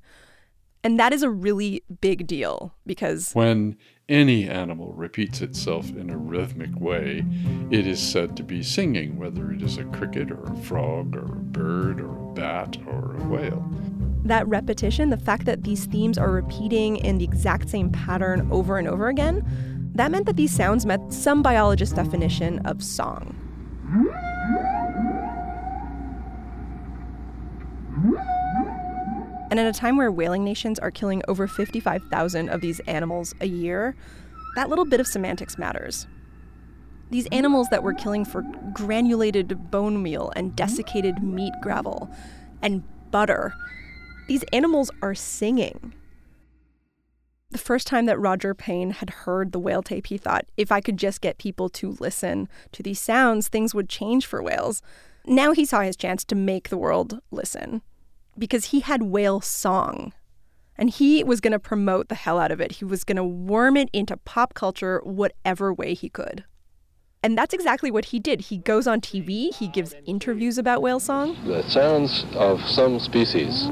And 0.84 0.98
that 0.98 1.12
is 1.12 1.22
a 1.22 1.30
really 1.30 1.84
big 2.00 2.26
deal 2.26 2.74
because 2.86 3.32
when 3.34 3.76
any 4.08 4.48
animal 4.48 4.92
repeats 4.94 5.40
itself 5.40 5.88
in 5.90 6.10
a 6.10 6.16
rhythmic 6.16 6.74
way, 6.80 7.24
it 7.70 7.86
is 7.86 8.00
said 8.00 8.36
to 8.36 8.42
be 8.42 8.62
singing, 8.62 9.16
whether 9.16 9.52
it 9.52 9.62
is 9.62 9.78
a 9.78 9.84
cricket 9.84 10.30
or 10.30 10.42
a 10.42 10.56
frog 10.56 11.14
or 11.16 11.24
a 11.24 11.36
bird 11.36 12.00
or 12.00 12.10
a 12.10 12.32
bat 12.34 12.76
or 12.86 13.16
a 13.16 13.24
whale. 13.28 13.64
That 14.24 14.46
repetition, 14.48 15.10
the 15.10 15.16
fact 15.16 15.46
that 15.46 15.62
these 15.62 15.86
themes 15.86 16.18
are 16.18 16.30
repeating 16.30 16.96
in 16.96 17.18
the 17.18 17.24
exact 17.24 17.68
same 17.68 17.90
pattern 17.90 18.48
over 18.50 18.76
and 18.76 18.88
over 18.88 19.08
again, 19.08 19.44
that 19.94 20.10
meant 20.10 20.26
that 20.26 20.36
these 20.36 20.52
sounds 20.52 20.84
met 20.84 21.12
some 21.12 21.42
biologist 21.42 21.94
definition 21.94 22.58
of 22.66 22.82
song. 22.82 23.36
And 29.52 29.60
at 29.60 29.66
a 29.66 29.78
time 29.78 29.98
where 29.98 30.10
whaling 30.10 30.44
nations 30.44 30.78
are 30.78 30.90
killing 30.90 31.20
over 31.28 31.46
55,000 31.46 32.48
of 32.48 32.62
these 32.62 32.80
animals 32.86 33.34
a 33.38 33.46
year, 33.46 33.94
that 34.54 34.70
little 34.70 34.86
bit 34.86 34.98
of 34.98 35.06
semantics 35.06 35.58
matters. 35.58 36.06
These 37.10 37.26
mm-hmm. 37.26 37.34
animals 37.34 37.68
that 37.68 37.82
we're 37.82 37.92
killing 37.92 38.24
for 38.24 38.46
granulated 38.72 39.70
bone 39.70 40.02
meal 40.02 40.32
and 40.34 40.46
mm-hmm. 40.46 40.56
desiccated 40.56 41.22
meat 41.22 41.52
gravel 41.60 42.08
and 42.62 42.82
butter, 43.10 43.52
these 44.26 44.42
animals 44.54 44.90
are 45.02 45.14
singing. 45.14 45.92
The 47.50 47.58
first 47.58 47.86
time 47.86 48.06
that 48.06 48.18
Roger 48.18 48.54
Payne 48.54 48.92
had 48.92 49.10
heard 49.10 49.52
the 49.52 49.58
whale 49.58 49.82
tape, 49.82 50.06
he 50.06 50.16
thought, 50.16 50.46
if 50.56 50.72
I 50.72 50.80
could 50.80 50.96
just 50.96 51.20
get 51.20 51.36
people 51.36 51.68
to 51.68 51.90
listen 52.00 52.48
to 52.72 52.82
these 52.82 53.02
sounds, 53.02 53.48
things 53.48 53.74
would 53.74 53.90
change 53.90 54.24
for 54.24 54.42
whales. 54.42 54.80
Now 55.26 55.52
he 55.52 55.66
saw 55.66 55.82
his 55.82 55.94
chance 55.94 56.24
to 56.24 56.34
make 56.34 56.70
the 56.70 56.78
world 56.78 57.20
listen 57.30 57.82
because 58.38 58.66
he 58.66 58.80
had 58.80 59.02
whale 59.02 59.40
song. 59.40 60.12
And 60.76 60.90
he 60.90 61.22
was 61.22 61.40
going 61.40 61.52
to 61.52 61.58
promote 61.58 62.08
the 62.08 62.14
hell 62.14 62.38
out 62.38 62.50
of 62.50 62.60
it. 62.60 62.72
He 62.72 62.84
was 62.84 63.04
going 63.04 63.16
to 63.16 63.24
worm 63.24 63.76
it 63.76 63.90
into 63.92 64.16
pop 64.16 64.54
culture 64.54 65.00
whatever 65.04 65.72
way 65.72 65.94
he 65.94 66.08
could. 66.08 66.44
And 67.22 67.38
that's 67.38 67.54
exactly 67.54 67.90
what 67.90 68.06
he 68.06 68.18
did. 68.18 68.40
He 68.40 68.58
goes 68.58 68.88
on 68.88 69.00
TV, 69.00 69.54
he 69.54 69.68
gives 69.68 69.94
interviews 70.06 70.58
about 70.58 70.82
whale 70.82 70.98
song. 70.98 71.36
The 71.46 71.62
sounds 71.68 72.24
of 72.34 72.60
some 72.62 72.98
species 72.98 73.68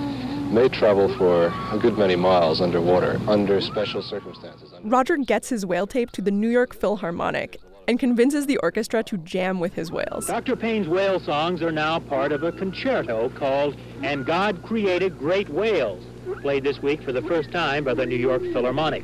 may 0.53 0.69
travel 0.69 1.13
for 1.17 1.47
a 1.73 1.79
good 1.81 1.99
many 1.99 2.15
miles 2.15 2.61
underwater 2.61 3.21
under 3.27 3.61
special 3.61 4.03
circumstances. 4.03 4.73
Roger 4.85 5.17
gets 5.17 5.49
his 5.49 5.67
whale 5.67 5.87
tape 5.87 6.13
to 6.13 6.23
the 6.23 6.31
New 6.31 6.49
York 6.49 6.75
Philharmonic 6.75 7.61
and 7.91 7.99
convinces 7.99 8.47
the 8.47 8.57
orchestra 8.59 9.03
to 9.03 9.17
jam 9.19 9.59
with 9.59 9.75
his 9.75 9.91
whales. 9.91 10.29
Dr. 10.29 10.55
Payne's 10.55 10.87
whale 10.87 11.19
songs 11.19 11.61
are 11.61 11.73
now 11.73 11.99
part 11.99 12.31
of 12.31 12.45
a 12.45 12.53
concerto 12.53 13.31
called 13.31 13.77
And 14.01 14.25
God 14.25 14.63
Created 14.63 15.19
Great 15.19 15.49
Whales, 15.49 16.05
played 16.41 16.63
this 16.63 16.81
week 16.81 17.03
for 17.03 17.11
the 17.11 17.23
first 17.23 17.51
time 17.51 17.83
by 17.83 17.95
the 17.95 18.07
New 18.07 18.15
York 18.15 18.43
Philharmonic. 18.43 19.03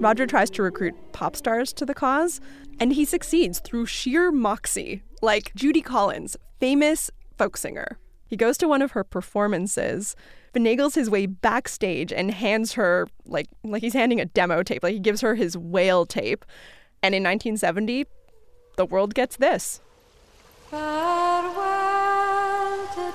Roger 0.00 0.26
tries 0.26 0.48
to 0.48 0.62
recruit 0.62 0.94
pop 1.12 1.36
stars 1.36 1.74
to 1.74 1.84
the 1.84 1.92
cause, 1.92 2.40
and 2.80 2.94
he 2.94 3.04
succeeds 3.04 3.60
through 3.60 3.84
sheer 3.84 4.32
moxie, 4.32 5.02
like 5.20 5.52
Judy 5.54 5.82
Collins, 5.82 6.38
famous 6.58 7.10
folk 7.36 7.58
singer. 7.58 7.98
He 8.30 8.36
goes 8.36 8.56
to 8.58 8.68
one 8.68 8.80
of 8.80 8.92
her 8.92 9.02
performances, 9.02 10.14
finagles 10.54 10.94
his 10.94 11.10
way 11.10 11.26
backstage, 11.26 12.12
and 12.12 12.30
hands 12.30 12.74
her 12.74 13.08
like 13.26 13.48
like 13.64 13.82
he's 13.82 13.92
handing 13.92 14.20
a 14.20 14.24
demo 14.24 14.62
tape. 14.62 14.84
Like 14.84 14.92
he 14.92 15.00
gives 15.00 15.20
her 15.20 15.34
his 15.34 15.56
whale 15.56 16.06
tape. 16.06 16.44
And 17.02 17.12
in 17.12 17.24
1970, 17.24 18.06
the 18.76 18.86
world 18.86 19.14
gets 19.14 19.36
this. 19.36 19.80
Farewell 20.70 21.50
to 22.94 23.12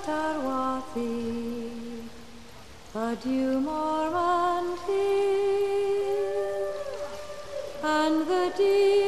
adieu 2.94 3.66
and 7.84 8.28
the 8.28 8.54
dear 8.58 9.05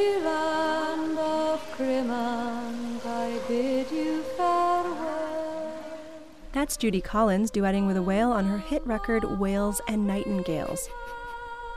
That's 6.67 6.75
Judy 6.75 6.99
Collins 6.99 7.49
duetting 7.49 7.87
with 7.87 7.95
a 7.95 8.01
whale 8.01 8.29
on 8.29 8.43
her 8.43 8.57
hit 8.57 8.85
record 8.85 9.39
Whales 9.39 9.79
and 9.87 10.05
Nightingales. 10.05 10.89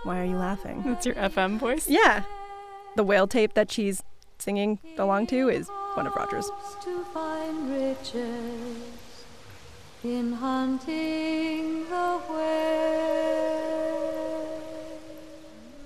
Why 0.03 0.19
are 0.19 0.25
you 0.25 0.35
laughing? 0.35 0.83
That's 0.85 1.07
your 1.07 1.15
FM 1.15 1.61
voice? 1.61 1.89
Yeah. 1.89 2.25
The 2.97 3.05
whale 3.05 3.29
tape 3.29 3.55
that 3.55 3.71
she's 3.71 4.03
singing 4.41 4.81
along 4.99 5.29
to 5.29 5.49
is 5.49 5.69
one 5.95 6.09
of 6.09 6.17
Roger's. 6.17 6.51
To 6.83 7.05
find 7.15 7.71
riches 7.71 9.23
in 10.03 10.33
hunting 10.33 11.89
the 11.89 12.21
whale. 12.29 13.31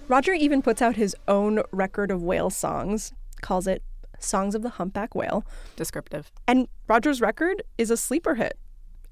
Roger 0.08 0.32
even 0.32 0.62
puts 0.62 0.80
out 0.80 0.96
his 0.96 1.14
own 1.28 1.60
record 1.72 2.10
of 2.10 2.22
whale 2.22 2.48
songs, 2.48 3.12
calls 3.42 3.66
it 3.66 3.82
Songs 4.18 4.54
of 4.54 4.62
the 4.62 4.70
Humpback 4.70 5.14
Whale. 5.14 5.44
Descriptive. 5.76 6.32
And 6.48 6.68
Roger's 6.88 7.20
record 7.20 7.62
is 7.76 7.90
a 7.90 7.98
sleeper 7.98 8.36
hit. 8.36 8.58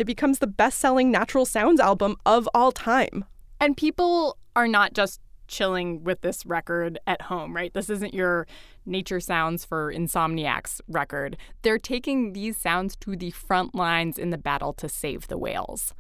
It 0.03 0.07
becomes 0.07 0.41
the 0.41 0.49
best 0.49 0.81
selling 0.81 1.13
natural 1.13 1.47
sounds 1.47 1.79
album 1.79 2.17
of 2.27 2.49
all 2.53 2.73
time. 2.73 3.25
And 3.61 3.77
people 3.77 4.37
are 4.57 4.67
not 4.67 4.95
just 4.95 5.21
chilling 5.47 6.03
with 6.03 6.23
this 6.23 6.45
record 6.45 6.99
at 7.07 7.23
home, 7.23 7.55
right? 7.55 7.73
This 7.73 7.89
isn't 7.89 8.13
your 8.13 8.49
nature 8.85 9.21
sounds 9.21 9.65
for 9.65 9.95
insomniacs 9.95 10.81
record. 10.89 11.37
They're 11.63 11.79
taking 11.79 12.33
these 12.33 12.57
sounds 12.57 12.97
to 12.97 13.15
the 13.15 13.31
front 13.31 13.77
lines 13.77 14.19
in 14.19 14.31
the 14.31 14.39
battle 14.39 14.73
to 14.73 14.89
save 14.89 15.29
the 15.29 15.39
whales. 15.39 15.95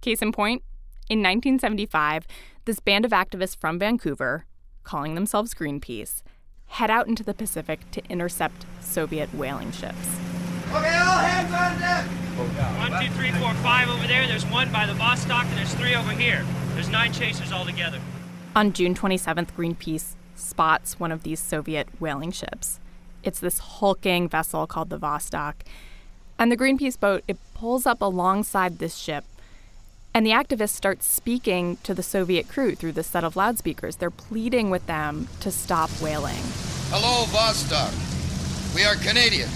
Case 0.00 0.22
in 0.22 0.32
point, 0.32 0.62
in 1.10 1.18
1975, 1.18 2.26
this 2.64 2.80
band 2.80 3.04
of 3.04 3.10
activists 3.10 3.54
from 3.54 3.78
Vancouver, 3.78 4.46
calling 4.82 5.14
themselves 5.14 5.52
Greenpeace, 5.52 6.22
head 6.68 6.88
out 6.88 7.06
into 7.06 7.22
the 7.22 7.34
Pacific 7.34 7.80
to 7.90 8.02
intercept 8.08 8.64
Soviet 8.80 9.28
whaling 9.34 9.72
ships. 9.72 10.16
Okay, 10.70 10.96
all 10.96 11.18
hands 11.18 11.52
on 11.52 11.78
deck. 11.78 12.21
One, 12.36 13.02
two, 13.02 13.10
three, 13.12 13.30
four, 13.32 13.52
five 13.54 13.88
over 13.88 14.06
there. 14.06 14.26
There's 14.26 14.46
one 14.46 14.72
by 14.72 14.86
the 14.86 14.94
Vostok, 14.94 15.44
and 15.44 15.58
there's 15.58 15.74
three 15.74 15.94
over 15.94 16.12
here. 16.12 16.44
There's 16.74 16.88
nine 16.88 17.12
chasers 17.12 17.52
altogether. 17.52 18.00
On 18.56 18.72
June 18.72 18.94
27th, 18.94 19.52
Greenpeace 19.52 20.14
spots 20.34 20.98
one 20.98 21.12
of 21.12 21.22
these 21.22 21.40
Soviet 21.40 21.88
whaling 22.00 22.32
ships. 22.32 22.80
It's 23.22 23.38
this 23.38 23.58
hulking 23.58 24.28
vessel 24.28 24.66
called 24.66 24.90
the 24.90 24.98
Vostok. 24.98 25.54
And 26.38 26.50
the 26.50 26.56
Greenpeace 26.56 26.98
boat, 26.98 27.22
it 27.28 27.36
pulls 27.54 27.86
up 27.86 28.00
alongside 28.00 28.78
this 28.78 28.96
ship. 28.96 29.24
And 30.14 30.26
the 30.26 30.30
activists 30.30 30.70
start 30.70 31.02
speaking 31.02 31.78
to 31.84 31.94
the 31.94 32.02
Soviet 32.02 32.48
crew 32.48 32.74
through 32.74 32.92
this 32.92 33.06
set 33.06 33.24
of 33.24 33.36
loudspeakers. 33.36 33.96
They're 33.96 34.10
pleading 34.10 34.70
with 34.70 34.86
them 34.86 35.28
to 35.40 35.50
stop 35.50 35.90
whaling. 36.02 36.42
Hello, 36.90 37.24
Vostok. 37.26 38.74
We 38.74 38.84
are 38.84 38.96
Canadian. 38.96 39.48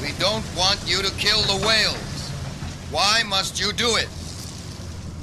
We 0.00 0.12
don't 0.18 0.44
want 0.56 0.80
you 0.86 1.02
to 1.02 1.10
kill 1.14 1.42
the 1.42 1.66
whales. 1.66 2.30
Why 2.92 3.22
must 3.26 3.60
you 3.60 3.72
do 3.72 3.96
it? 3.96 4.08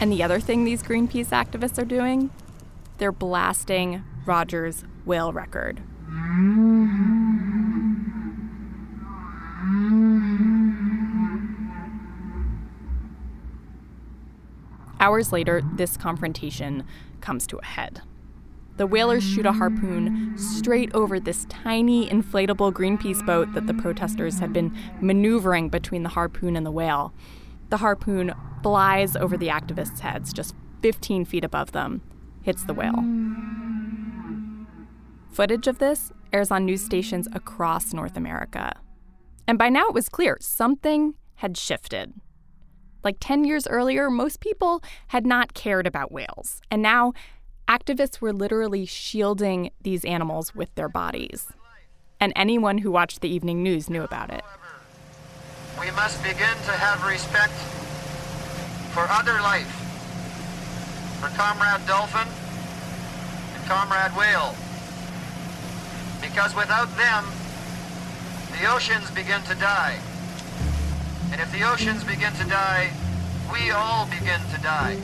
And 0.01 0.11
the 0.11 0.21
other 0.21 0.39
thing 0.39 0.63
these 0.63 0.83
Greenpeace 0.83 1.29
activists 1.29 1.81
are 1.81 1.85
doing, 1.85 2.29
they're 2.97 3.13
blasting 3.13 4.03
Rogers' 4.25 4.83
whale 5.05 5.31
record. 5.31 5.81
Hours 14.99 15.31
later, 15.31 15.61
this 15.75 15.95
confrontation 15.95 16.83
comes 17.21 17.47
to 17.47 17.57
a 17.57 17.65
head. 17.65 18.01
The 18.79 18.87
whalers 18.87 19.25
shoot 19.25 19.45
a 19.45 19.51
harpoon 19.51 20.37
straight 20.37 20.89
over 20.95 21.19
this 21.19 21.43
tiny 21.49 22.07
inflatable 22.07 22.71
Greenpeace 22.71 23.25
boat 23.25 23.51
that 23.51 23.67
the 23.67 23.73
protesters 23.73 24.39
had 24.39 24.53
been 24.53 24.73
maneuvering 25.01 25.67
between 25.67 26.03
the 26.03 26.09
harpoon 26.09 26.55
and 26.55 26.65
the 26.65 26.71
whale. 26.71 27.13
The 27.71 27.77
harpoon 27.77 28.33
flies 28.63 29.17
over 29.17 29.35
the 29.35 29.49
activists' 29.49 29.99
heads, 29.99 30.31
just 30.31 30.55
15 30.81 31.25
feet 31.25 31.43
above 31.43 31.73
them, 31.73 32.01
hits 32.41 32.63
the 32.63 32.73
whale. 32.73 33.03
Footage 35.29 35.67
of 35.67 35.79
this 35.79 36.13
airs 36.31 36.49
on 36.49 36.63
news 36.63 36.81
stations 36.81 37.27
across 37.33 37.91
North 37.91 38.15
America. 38.15 38.71
And 39.45 39.57
by 39.57 39.67
now 39.67 39.89
it 39.89 39.93
was 39.93 40.07
clear 40.07 40.37
something 40.39 41.15
had 41.35 41.57
shifted. 41.57 42.13
Like 43.03 43.17
10 43.19 43.43
years 43.43 43.67
earlier, 43.67 44.09
most 44.09 44.39
people 44.39 44.81
had 45.07 45.25
not 45.25 45.53
cared 45.53 45.85
about 45.85 46.13
whales. 46.13 46.61
And 46.71 46.81
now 46.81 47.11
activists 47.69 48.19
were 48.19 48.33
literally 48.33 48.83
shielding 48.83 49.69
these 49.79 50.03
animals 50.03 50.55
with 50.55 50.73
their 50.73 50.89
bodies. 50.89 51.45
And 52.19 52.33
anyone 52.35 52.79
who 52.79 52.91
watched 52.91 53.21
the 53.21 53.29
evening 53.29 53.61
news 53.61 53.89
knew 53.89 54.01
about 54.01 54.31
it. 54.31 54.43
We 55.79 55.91
must 55.91 56.21
begin 56.23 56.57
to 56.65 56.73
have 56.73 57.05
respect 57.07 57.53
for 58.91 59.05
other 59.07 59.39
life, 59.39 59.69
for 61.21 61.29
Comrade 61.37 61.85
Dolphin 61.87 62.27
and 63.55 63.63
Comrade 63.69 64.17
Whale. 64.17 64.55
Because 66.21 66.55
without 66.55 66.89
them, 66.97 67.23
the 68.59 68.65
oceans 68.73 69.09
begin 69.11 69.41
to 69.43 69.55
die. 69.55 69.97
And 71.31 71.39
if 71.39 71.51
the 71.51 71.63
oceans 71.63 72.03
begin 72.03 72.33
to 72.33 72.45
die, 72.45 72.91
we 73.53 73.69
all 73.71 74.05
begin 74.07 74.41
to 74.53 74.61
die. 74.61 74.97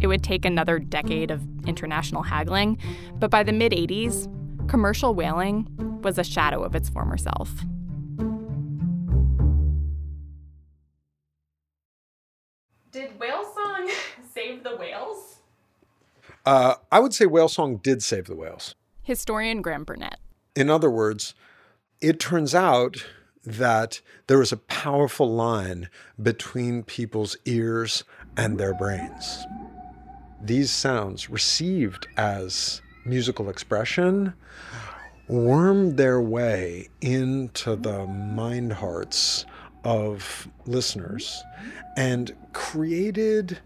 It 0.00 0.06
would 0.06 0.22
take 0.22 0.44
another 0.44 0.78
decade 0.78 1.30
of 1.30 1.42
international 1.66 2.22
haggling, 2.22 2.78
but 3.16 3.30
by 3.30 3.42
the 3.42 3.52
mid 3.52 3.72
80s, 3.72 4.28
commercial 4.68 5.14
whaling 5.14 5.66
was 6.02 6.18
a 6.18 6.24
shadow 6.24 6.62
of 6.62 6.74
its 6.74 6.88
former 6.88 7.16
self. 7.16 7.50
Did 12.90 13.18
Whale 13.18 13.44
Song 13.54 13.90
save 14.34 14.62
the 14.62 14.76
whales? 14.76 15.38
Uh, 16.46 16.74
I 16.92 17.00
would 17.00 17.14
say 17.14 17.26
Whale 17.26 17.48
Song 17.48 17.78
did 17.78 18.02
save 18.02 18.26
the 18.26 18.36
whales. 18.36 18.74
Historian 19.02 19.62
Graham 19.62 19.84
Burnett. 19.84 20.18
In 20.54 20.70
other 20.70 20.90
words, 20.90 21.34
it 22.00 22.20
turns 22.20 22.54
out 22.54 23.04
that 23.44 24.00
there 24.26 24.40
is 24.40 24.52
a 24.52 24.56
powerful 24.56 25.30
line 25.30 25.88
between 26.22 26.82
people's 26.82 27.36
ears 27.44 28.04
and 28.36 28.58
their 28.58 28.74
brains. 28.74 29.44
These 30.44 30.70
sounds, 30.70 31.30
received 31.30 32.06
as 32.18 32.82
musical 33.06 33.48
expression, 33.48 34.34
wormed 35.26 35.96
their 35.96 36.20
way 36.20 36.90
into 37.00 37.76
the 37.76 38.06
mind 38.06 38.74
hearts 38.74 39.46
of 39.84 40.46
listeners 40.66 41.42
and 41.96 42.36
created 42.52 43.58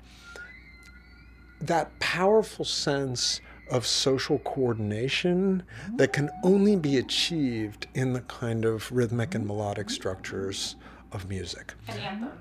that 1.61 1.99
powerful 1.99 2.65
sense 2.65 3.41
of 3.73 3.85
social 3.85 4.39
coordination 4.39 5.65
that 5.97 6.13
can 6.13 6.31
only 6.45 6.77
be 6.77 6.97
achieved 6.97 7.89
in 7.95 8.13
the 8.13 8.21
kind 8.23 8.65
of 8.65 8.91
rhythmic 8.93 9.35
and 9.35 9.45
melodic 9.45 9.91
structures 9.91 10.77
of 11.11 11.29
music. 11.29 11.75
An 11.89 11.99
anthem. 11.99 12.33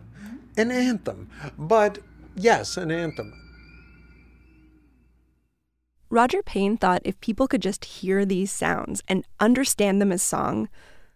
An 0.57 0.71
anthem. 0.71 1.29
But 1.57 1.97
yes, 2.35 2.77
an 2.77 2.91
anthem. 2.91 3.46
Roger 6.09 6.41
Payne 6.41 6.77
thought 6.77 7.01
if 7.03 7.19
people 7.19 7.47
could 7.47 7.61
just 7.61 7.83
hear 7.83 8.25
these 8.25 8.51
sounds 8.51 9.01
and 9.07 9.25
understand 9.39 10.01
them 10.01 10.11
as 10.11 10.23
song, 10.23 10.69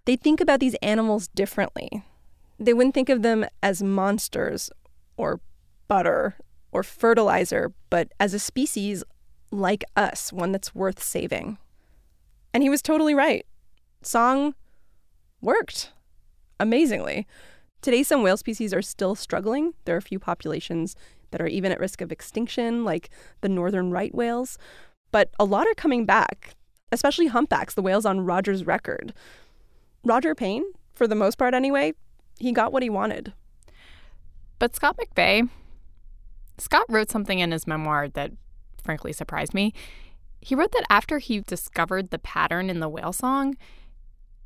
they'd 0.06 0.22
think 0.22 0.42
about 0.42 0.60
these 0.60 0.76
animals 0.76 1.28
differently. 1.30 2.04
They 2.60 2.74
wouldn't 2.74 2.94
think 2.94 3.10
of 3.10 3.22
them 3.22 3.46
as 3.64 3.82
monsters 3.82 4.70
or 5.16 5.40
butter 5.88 6.36
or 6.72 6.84
fertilizer, 6.84 7.74
but 7.90 8.12
as 8.20 8.34
a 8.34 8.40
species 8.40 9.04
like 9.52 9.84
us, 9.96 10.32
one 10.34 10.52
that's 10.52 10.76
worth 10.76 11.02
saving. 11.02 11.58
And 12.54 12.64
he 12.64 12.70
was 12.70 12.82
totally 12.82 13.16
right. 13.16 13.46
Song 14.02 14.56
worked 15.42 15.92
amazingly. 16.60 17.28
Today, 17.82 18.04
some 18.04 18.22
whale 18.22 18.38
species 18.38 18.74
are 18.74 18.82
still 18.82 19.16
struggling. 19.16 19.74
There 19.86 19.96
are 19.96 20.00
a 20.00 20.04
few 20.04 20.20
populations 20.20 20.96
that 21.32 21.42
are 21.42 21.48
even 21.48 21.72
at 21.72 21.80
risk 21.80 22.02
of 22.02 22.12
extinction, 22.12 22.84
like 22.84 23.10
the 23.42 23.50
northern 23.50 23.92
right 23.92 24.14
whales. 24.14 24.58
But 25.12 25.30
a 25.40 25.46
lot 25.46 25.68
are 25.68 25.74
coming 25.74 26.06
back, 26.06 26.56
especially 26.92 27.28
humpbacks, 27.28 27.74
the 27.74 27.82
whales 27.82 28.06
on 28.06 28.22
Roger's 28.22 28.66
record. 28.66 29.14
Roger 30.04 30.36
Payne, 30.36 30.64
for 30.94 31.08
the 31.08 31.16
most 31.16 31.38
part 31.38 31.54
anyway, 31.54 31.94
he 32.40 32.52
got 32.52 32.72
what 32.72 32.84
he 32.84 32.90
wanted. 32.90 33.34
But 34.60 34.76
Scott 34.76 34.98
McVay, 34.98 35.50
Scott 36.58 36.86
wrote 36.90 37.10
something 37.10 37.40
in 37.40 37.52
his 37.52 37.66
memoir 37.68 38.08
that 38.10 38.32
frankly 38.84 39.14
surprised 39.14 39.54
me. 39.54 39.74
He 40.40 40.56
wrote 40.56 40.72
that 40.72 40.86
after 40.90 41.20
he 41.20 41.40
discovered 41.42 42.10
the 42.10 42.20
pattern 42.20 42.70
in 42.70 42.80
the 42.80 42.90
whale 42.90 43.14
song, 43.14 43.56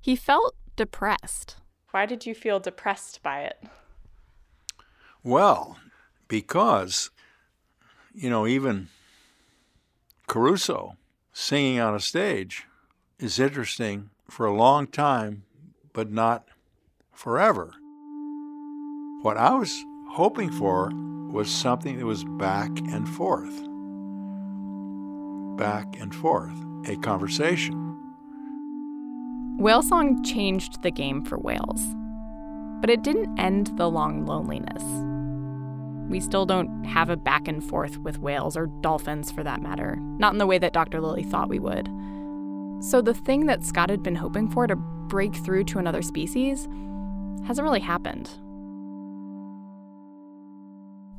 he 0.02 0.16
felt 0.16 0.56
depressed. 0.76 1.58
Why 1.92 2.06
did 2.06 2.26
you 2.26 2.36
feel 2.36 2.60
depressed 2.60 3.24
by 3.24 3.42
it? 3.42 3.64
Well, 5.24 5.78
because, 6.28 7.12
you 8.14 8.30
know, 8.30 8.48
even 8.48 8.90
Caruso 10.28 10.98
singing 11.34 11.80
on 11.80 11.96
a 11.96 12.00
stage 12.00 12.66
is 13.20 13.40
interesting 13.40 14.10
for 14.30 14.46
a 14.46 14.56
long 14.56 14.88
time, 14.88 15.44
but 15.94 16.12
not 16.12 16.48
forever. 17.14 17.74
What 19.22 19.38
I 19.38 19.54
was 19.56 19.84
hoping 20.12 20.52
for 20.52 20.92
was 21.32 21.50
something 21.50 21.98
that 21.98 22.06
was 22.06 22.24
back 22.24 22.70
and 22.92 23.08
forth. 23.08 23.54
Back 25.58 26.00
and 26.00 26.14
forth, 26.14 26.56
a 26.88 26.96
conversation. 26.98 27.82
Whale 29.58 29.84
Song 29.84 30.24
changed 30.24 30.82
the 30.82 30.92
game 30.92 31.24
for 31.24 31.38
whales. 31.38 31.82
But 32.82 32.90
it 32.90 33.04
didn't 33.04 33.40
end 33.40 33.72
the 33.78 33.90
long 33.90 34.26
loneliness. 34.26 34.84
We 36.10 36.20
still 36.20 36.46
don't 36.46 36.84
have 36.84 37.10
a 37.10 37.18
back 37.18 37.48
and 37.48 37.64
forth 37.64 37.98
with 37.98 38.20
whales 38.20 38.56
or 38.56 38.68
dolphins 38.82 39.32
for 39.32 39.44
that 39.44 39.62
matter, 39.62 39.98
not 40.18 40.34
in 40.34 40.38
the 40.38 40.46
way 40.46 40.58
that 40.58 40.74
Dr. 40.74 41.02
Lilly 41.02 41.24
thought 41.24 41.50
we 41.50 41.60
would. 41.60 41.90
So 42.82 43.02
the 43.02 43.14
thing 43.14 43.48
that 43.48 43.64
Scott 43.64 43.90
had 43.90 44.04
been 44.04 44.16
hoping 44.16 44.50
for 44.50 44.68
to 44.68 44.76
break 44.76 45.36
through 45.36 45.64
to 45.66 45.80
another 45.80 46.02
species 46.02 46.68
hasn't 47.48 47.64
really 47.64 47.80
happened. 47.80 48.30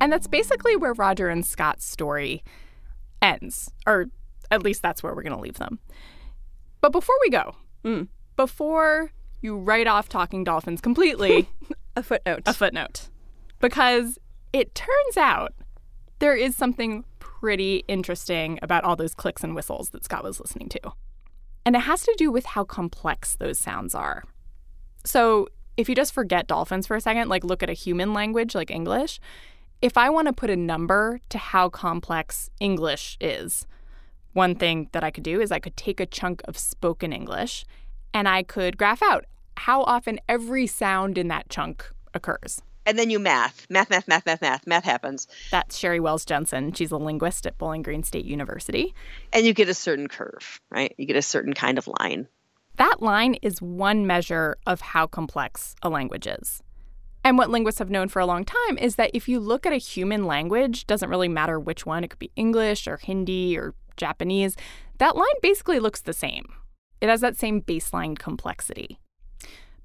And 0.00 0.12
that's 0.12 0.26
basically 0.26 0.76
where 0.76 0.92
Roger 0.92 1.28
and 1.28 1.44
Scott's 1.44 1.84
story 1.84 2.44
ends, 3.22 3.72
or 3.86 4.06
at 4.50 4.62
least 4.62 4.82
that's 4.82 5.02
where 5.02 5.14
we're 5.14 5.22
going 5.22 5.34
to 5.34 5.40
leave 5.40 5.58
them. 5.58 5.78
But 6.80 6.92
before 6.92 7.16
we 7.22 7.30
go, 7.30 7.56
mm, 7.84 8.08
before 8.36 9.10
you 9.40 9.56
write 9.56 9.86
off 9.86 10.08
talking 10.08 10.44
dolphins 10.44 10.80
completely, 10.80 11.48
a 11.96 12.02
footnote. 12.02 12.42
A 12.46 12.52
footnote. 12.52 13.08
Because 13.60 14.18
it 14.58 14.74
turns 14.74 15.16
out 15.16 15.54
there 16.18 16.34
is 16.34 16.56
something 16.56 17.04
pretty 17.18 17.84
interesting 17.88 18.58
about 18.62 18.84
all 18.84 18.96
those 18.96 19.14
clicks 19.14 19.44
and 19.44 19.54
whistles 19.54 19.90
that 19.90 20.04
Scott 20.04 20.24
was 20.24 20.40
listening 20.40 20.68
to. 20.70 20.80
And 21.64 21.76
it 21.76 21.80
has 21.80 22.02
to 22.04 22.14
do 22.16 22.30
with 22.30 22.46
how 22.46 22.64
complex 22.64 23.36
those 23.36 23.58
sounds 23.58 23.94
are. 23.94 24.24
So, 25.04 25.48
if 25.76 25.90
you 25.90 25.94
just 25.94 26.14
forget 26.14 26.46
dolphins 26.46 26.86
for 26.86 26.96
a 26.96 27.00
second, 27.02 27.28
like 27.28 27.44
look 27.44 27.62
at 27.62 27.68
a 27.68 27.74
human 27.74 28.14
language 28.14 28.54
like 28.54 28.70
English, 28.70 29.20
if 29.82 29.98
I 29.98 30.08
want 30.08 30.26
to 30.26 30.32
put 30.32 30.48
a 30.48 30.56
number 30.56 31.20
to 31.28 31.36
how 31.36 31.68
complex 31.68 32.48
English 32.60 33.18
is, 33.20 33.66
one 34.32 34.54
thing 34.54 34.88
that 34.92 35.04
I 35.04 35.10
could 35.10 35.22
do 35.22 35.40
is 35.40 35.52
I 35.52 35.58
could 35.58 35.76
take 35.76 36.00
a 36.00 36.06
chunk 36.06 36.40
of 36.46 36.56
spoken 36.56 37.12
English 37.12 37.66
and 38.14 38.26
I 38.26 38.42
could 38.42 38.78
graph 38.78 39.02
out 39.02 39.26
how 39.58 39.82
often 39.82 40.18
every 40.28 40.66
sound 40.66 41.18
in 41.18 41.28
that 41.28 41.50
chunk 41.50 41.90
occurs. 42.14 42.62
And 42.86 42.96
then 42.96 43.10
you 43.10 43.18
math, 43.18 43.66
math, 43.68 43.90
math, 43.90 44.06
math, 44.06 44.24
math, 44.24 44.40
math, 44.40 44.66
math 44.66 44.84
happens. 44.84 45.26
That's 45.50 45.76
Sheri 45.76 46.00
Wells 46.00 46.24
Jensen. 46.24 46.72
She's 46.72 46.92
a 46.92 46.96
linguist 46.96 47.44
at 47.44 47.58
Bowling 47.58 47.82
Green 47.82 48.04
State 48.04 48.24
University. 48.24 48.94
And 49.32 49.44
you 49.44 49.52
get 49.52 49.68
a 49.68 49.74
certain 49.74 50.06
curve, 50.06 50.60
right? 50.70 50.94
You 50.96 51.04
get 51.04 51.16
a 51.16 51.22
certain 51.22 51.52
kind 51.52 51.78
of 51.78 51.88
line. 51.98 52.28
That 52.76 53.02
line 53.02 53.34
is 53.42 53.60
one 53.60 54.06
measure 54.06 54.56
of 54.66 54.80
how 54.80 55.08
complex 55.08 55.74
a 55.82 55.88
language 55.88 56.28
is. 56.28 56.62
And 57.24 57.36
what 57.36 57.50
linguists 57.50 57.80
have 57.80 57.90
known 57.90 58.08
for 58.08 58.20
a 58.20 58.26
long 58.26 58.44
time 58.44 58.78
is 58.78 58.94
that 58.94 59.10
if 59.12 59.28
you 59.28 59.40
look 59.40 59.66
at 59.66 59.72
a 59.72 59.78
human 59.78 60.24
language, 60.24 60.86
doesn't 60.86 61.10
really 61.10 61.26
matter 61.26 61.58
which 61.58 61.84
one, 61.84 62.04
it 62.04 62.10
could 62.10 62.20
be 62.20 62.30
English 62.36 62.86
or 62.86 62.98
Hindi 62.98 63.58
or 63.58 63.74
Japanese, 63.96 64.54
that 64.98 65.16
line 65.16 65.26
basically 65.42 65.80
looks 65.80 66.02
the 66.02 66.12
same. 66.12 66.46
It 67.00 67.08
has 67.08 67.20
that 67.22 67.36
same 67.36 67.62
baseline 67.62 68.16
complexity. 68.16 69.00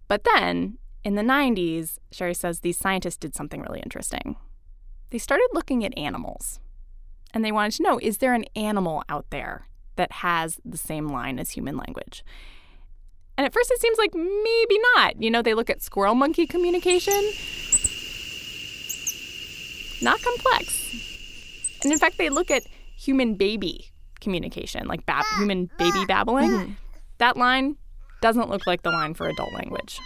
But 0.07 0.23
then, 0.23 0.77
in 1.03 1.15
the 1.15 1.21
90s, 1.21 1.97
Sheri 2.11 2.35
says 2.35 2.59
these 2.59 2.77
scientists 2.77 3.17
did 3.17 3.35
something 3.35 3.61
really 3.61 3.79
interesting. 3.79 4.35
They 5.09 5.17
started 5.17 5.47
looking 5.53 5.83
at 5.83 5.97
animals. 5.97 6.59
And 7.33 7.45
they 7.45 7.51
wanted 7.51 7.73
to 7.77 7.83
know 7.83 7.99
is 8.01 8.17
there 8.17 8.33
an 8.33 8.45
animal 8.55 9.03
out 9.09 9.25
there 9.29 9.67
that 9.95 10.11
has 10.11 10.59
the 10.65 10.77
same 10.77 11.07
line 11.07 11.39
as 11.39 11.51
human 11.51 11.77
language? 11.77 12.23
And 13.37 13.45
at 13.45 13.53
first 13.53 13.71
it 13.71 13.79
seems 13.79 13.97
like 13.97 14.13
maybe 14.13 14.79
not. 14.95 15.21
You 15.21 15.31
know, 15.31 15.41
they 15.41 15.53
look 15.53 15.69
at 15.69 15.81
squirrel 15.81 16.15
monkey 16.15 16.45
communication. 16.45 17.13
Not 20.01 20.21
complex. 20.21 21.79
And 21.83 21.91
in 21.91 21.99
fact, 21.99 22.17
they 22.17 22.29
look 22.29 22.51
at 22.51 22.63
human 22.97 23.35
baby 23.35 23.91
communication, 24.19 24.87
like 24.87 25.05
bab- 25.05 25.25
human 25.37 25.69
baby 25.77 26.05
babbling. 26.05 26.49
Mm-hmm. 26.49 26.71
That 27.17 27.37
line 27.37 27.77
doesn't 28.21 28.49
look 28.49 28.67
like 28.67 28.83
the 28.83 28.91
line 28.91 29.13
for 29.13 29.27
adult 29.27 29.53
language. 29.53 29.99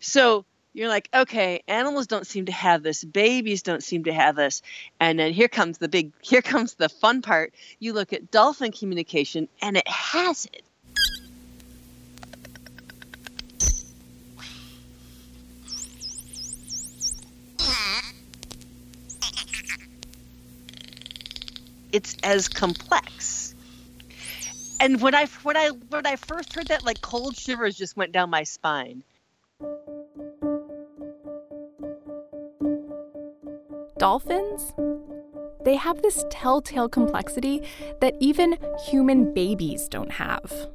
So 0.00 0.44
you're 0.72 0.88
like, 0.88 1.08
okay, 1.12 1.62
animals 1.66 2.06
don't 2.06 2.26
seem 2.26 2.46
to 2.46 2.52
have 2.52 2.82
this, 2.82 3.04
babies 3.04 3.62
don't 3.62 3.82
seem 3.82 4.04
to 4.04 4.12
have 4.12 4.36
this. 4.36 4.62
And 5.00 5.18
then 5.18 5.32
here 5.32 5.48
comes 5.48 5.78
the 5.78 5.88
big, 5.88 6.12
here 6.22 6.42
comes 6.42 6.74
the 6.74 6.88
fun 6.88 7.22
part. 7.22 7.54
You 7.78 7.92
look 7.92 8.12
at 8.12 8.30
dolphin 8.30 8.72
communication 8.72 9.48
and 9.60 9.76
it 9.76 9.88
has 9.88 10.46
it. 10.46 10.62
It's 21.90 22.16
as 22.22 22.48
complex. 22.48 23.54
And 24.78 25.00
when 25.00 25.14
I 25.14 25.26
when 25.42 25.56
I 25.56 25.68
when 25.68 26.06
I 26.06 26.16
first 26.16 26.52
heard 26.52 26.68
that, 26.68 26.84
like 26.84 27.00
cold 27.00 27.36
shivers 27.36 27.76
just 27.76 27.96
went 27.96 28.12
down 28.12 28.30
my 28.30 28.44
spine. 28.44 29.02
Dolphins, 33.98 34.74
they 35.64 35.74
have 35.74 36.02
this 36.02 36.24
telltale 36.30 36.88
complexity 36.88 37.62
that 38.00 38.14
even 38.20 38.56
human 38.86 39.34
babies 39.34 39.88
don't 39.88 40.12
have. 40.12 40.68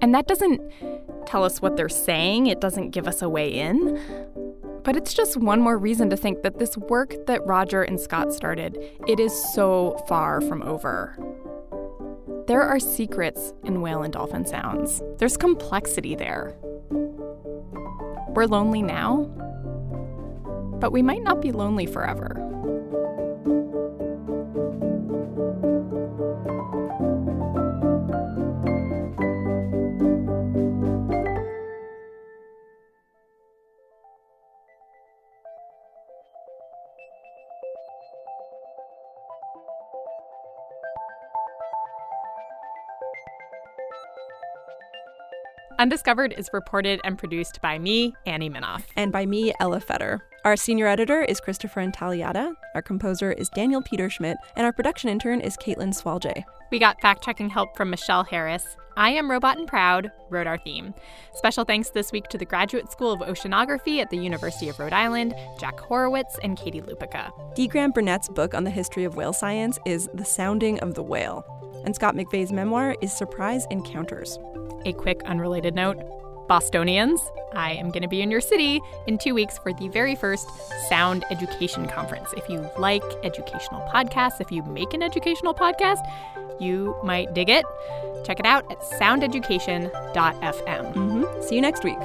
And 0.00 0.12
that 0.12 0.26
doesn't 0.26 0.60
tell 1.26 1.44
us 1.44 1.62
what 1.62 1.76
they're 1.76 1.88
saying, 1.88 2.48
it 2.48 2.60
doesn't 2.60 2.90
give 2.90 3.06
us 3.06 3.22
a 3.22 3.28
way 3.28 3.48
in. 3.48 4.00
But 4.82 4.96
it's 4.96 5.14
just 5.14 5.36
one 5.36 5.60
more 5.60 5.78
reason 5.78 6.10
to 6.10 6.16
think 6.16 6.42
that 6.42 6.58
this 6.58 6.76
work 6.76 7.14
that 7.26 7.46
Roger 7.46 7.82
and 7.82 8.00
Scott 8.00 8.32
started, 8.32 8.76
it 9.06 9.20
is 9.20 9.32
so 9.54 10.02
far 10.08 10.40
from 10.40 10.62
over. 10.62 11.16
There 12.48 12.62
are 12.62 12.80
secrets 12.80 13.52
in 13.62 13.82
whale 13.82 14.02
and 14.02 14.12
dolphin 14.12 14.44
sounds. 14.46 15.00
There's 15.18 15.36
complexity 15.36 16.16
there. 16.16 16.56
We're 18.34 18.46
lonely 18.46 18.82
now, 18.82 19.24
but 20.80 20.92
we 20.92 21.02
might 21.02 21.22
not 21.22 21.42
be 21.42 21.52
lonely 21.52 21.86
forever. 21.86 22.49
Undiscovered 45.80 46.34
is 46.36 46.50
reported 46.52 47.00
and 47.04 47.16
produced 47.16 47.62
by 47.62 47.78
me, 47.78 48.14
Annie 48.26 48.50
Minoff. 48.50 48.82
And 48.96 49.10
by 49.10 49.24
me, 49.24 49.54
Elah 49.60 49.80
Feder. 49.80 50.20
Our 50.44 50.54
senior 50.54 50.86
editor 50.86 51.22
is 51.22 51.40
Christopher 51.40 51.80
Intagliata. 51.80 52.52
Our 52.74 52.82
composer 52.82 53.32
is 53.32 53.48
Daniel 53.48 53.80
Peterschmidt. 53.80 54.36
And 54.56 54.66
our 54.66 54.74
production 54.74 55.08
intern 55.08 55.40
is 55.40 55.56
Caitlin 55.56 55.94
Swalje. 55.94 56.44
We 56.70 56.78
got 56.78 57.00
fact 57.00 57.24
checking 57.24 57.48
help 57.48 57.78
from 57.78 57.88
Michelle 57.88 58.24
Harris. 58.24 58.76
I 58.98 59.12
Am 59.12 59.30
Robot 59.30 59.56
and 59.56 59.66
Proud 59.66 60.12
wrote 60.28 60.46
our 60.46 60.58
theme. 60.58 60.92
Special 61.32 61.64
thanks 61.64 61.88
this 61.88 62.12
week 62.12 62.28
to 62.28 62.36
the 62.36 62.44
Graduate 62.44 62.92
School 62.92 63.12
of 63.12 63.20
Oceanography 63.20 64.02
at 64.02 64.10
the 64.10 64.18
University 64.18 64.68
of 64.68 64.78
Rhode 64.78 64.92
Island, 64.92 65.34
Jack 65.58 65.80
Horowitz, 65.80 66.38
and 66.42 66.58
Katie 66.58 66.82
Lupica. 66.82 67.30
D. 67.54 67.66
Graham 67.66 67.92
Burnett's 67.94 68.28
book 68.28 68.52
on 68.52 68.64
the 68.64 68.70
history 68.70 69.04
of 69.04 69.16
whale 69.16 69.32
science 69.32 69.78
is 69.86 70.10
The 70.12 70.26
Sounding 70.26 70.78
of 70.80 70.92
the 70.92 71.02
Whale. 71.02 71.42
And 71.86 71.94
Scott 71.94 72.14
McVay's 72.14 72.52
memoir 72.52 72.96
is 73.00 73.16
Surprise 73.16 73.66
Encounters. 73.70 74.38
A 74.84 74.92
quick 74.92 75.22
unrelated 75.24 75.74
note 75.74 75.98
Bostonians, 76.48 77.20
I 77.52 77.74
am 77.74 77.90
going 77.90 78.02
to 78.02 78.08
be 78.08 78.22
in 78.22 78.30
your 78.30 78.40
city 78.40 78.80
in 79.06 79.18
two 79.18 79.34
weeks 79.34 79.56
for 79.58 79.72
the 79.72 79.88
very 79.88 80.16
first 80.16 80.48
Sound 80.88 81.24
Education 81.30 81.86
Conference. 81.86 82.32
If 82.36 82.48
you 82.48 82.68
like 82.76 83.04
educational 83.22 83.82
podcasts, 83.82 84.40
if 84.40 84.50
you 84.50 84.64
make 84.64 84.92
an 84.92 85.02
educational 85.02 85.54
podcast, 85.54 86.04
you 86.60 86.96
might 87.04 87.32
dig 87.34 87.50
it. 87.50 87.64
Check 88.24 88.40
it 88.40 88.46
out 88.46 88.70
at 88.70 88.80
soundeducation.fm. 88.80 90.94
Mm-hmm. 90.94 91.42
See 91.42 91.54
you 91.54 91.60
next 91.60 91.84
week. 91.84 91.98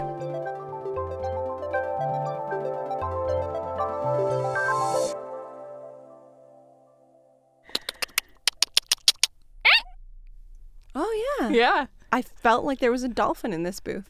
Oh, 10.98 11.40
yeah. 11.42 11.50
Yeah. 11.50 11.86
I 12.16 12.22
felt 12.22 12.64
like 12.64 12.80
there 12.80 12.94
was 12.94 13.04
a 13.04 13.10
dolphin 13.10 13.52
in 13.52 13.64
this 13.64 13.82
booth. 13.82 14.10